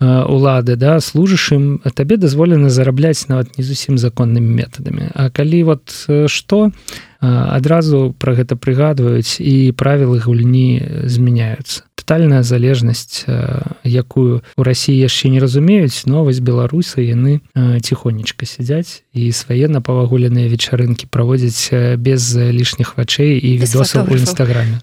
улады 0.00 0.76
да 0.76 1.00
служыш 1.00 1.52
ім 1.52 1.80
табе 1.94 2.16
дазволена 2.16 2.70
зарабляць 2.72 3.28
нават 3.28 3.58
не 3.58 3.64
зусім 3.64 3.98
законнымі 3.98 4.48
метадамі 4.48 5.12
А 5.14 5.30
калі 5.30 5.62
вот 5.64 6.08
что 6.26 6.72
адразу 7.20 8.16
про 8.18 8.32
гэта 8.34 8.56
прыгадваюць 8.56 9.40
і 9.44 9.72
правілы 9.76 10.24
гульні 10.24 11.04
змяняюцца 11.04 11.84
тотальная 12.00 12.42
залежнасць 12.42 13.28
якую 13.84 14.40
у 14.56 14.62
Росіі 14.64 14.96
яшчэ 14.96 15.28
не 15.28 15.38
разумеюць 15.38 16.08
новасць 16.08 16.40
беларусы 16.40 17.04
яны 17.04 17.44
ціхонечка 17.54 18.48
сядзяць 18.48 19.04
і 19.12 19.28
свае 19.36 19.68
напавагуленыя 19.68 20.48
вечарынкі 20.48 21.12
праводзяць 21.12 21.70
без 22.00 22.24
лішніх 22.34 22.96
вачэй 22.96 23.36
і 23.36 23.58
відосаў 23.60 24.08
у 24.08 24.16
нстаграме 24.16 24.80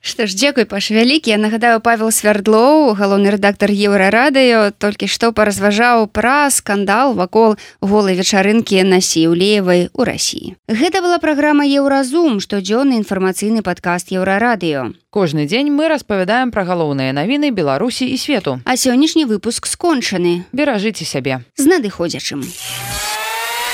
Што 0.00 0.24
ж 0.26 0.32
дзякуй 0.32 0.64
паш 0.64 0.90
вялікі. 0.90 1.36
Нагадаю 1.36 1.80
павел 1.84 2.08
свярдлоў 2.08 2.96
галоўны 2.96 3.36
рэдактар 3.36 3.68
еўрарадыё 3.68 4.72
толькі 4.80 5.06
што 5.06 5.32
паразважаў 5.36 6.08
пра 6.08 6.48
скандал 6.48 7.12
вакол 7.12 7.60
голай 7.84 8.16
вечарынкі 8.16 8.80
на 8.88 9.04
сіўлеевай 9.04 9.92
у 9.92 10.02
рассіі 10.08 10.56
гэта 10.68 11.02
была 11.04 11.18
праграма 11.20 11.68
еўразум 11.68 12.40
штодзённы 12.40 12.96
інфармацыйны 13.02 13.60
падкаст 13.62 14.08
еўрарадыё. 14.16 14.96
Кожны 15.10 15.44
дзень 15.44 15.68
мы 15.74 15.92
распавядаем 15.92 16.50
пра 16.50 16.64
галоўныя 16.64 17.12
навіны 17.12 17.50
беларусі 17.50 18.08
і 18.08 18.16
свету. 18.16 18.60
А 18.64 18.76
сённяшні 18.76 19.26
выпуск 19.26 19.66
скончаны. 19.66 20.46
Беражыце 20.52 21.04
сябе. 21.04 21.44
З 21.56 21.66
надыходзячым. 21.66 22.40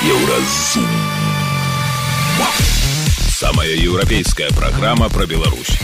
Еўразум. 0.03 0.91
Самая 3.37 3.77
еўрапейская 3.77 4.51
праграма 4.57 5.09
пра 5.09 5.27
Беларусь 5.27 5.77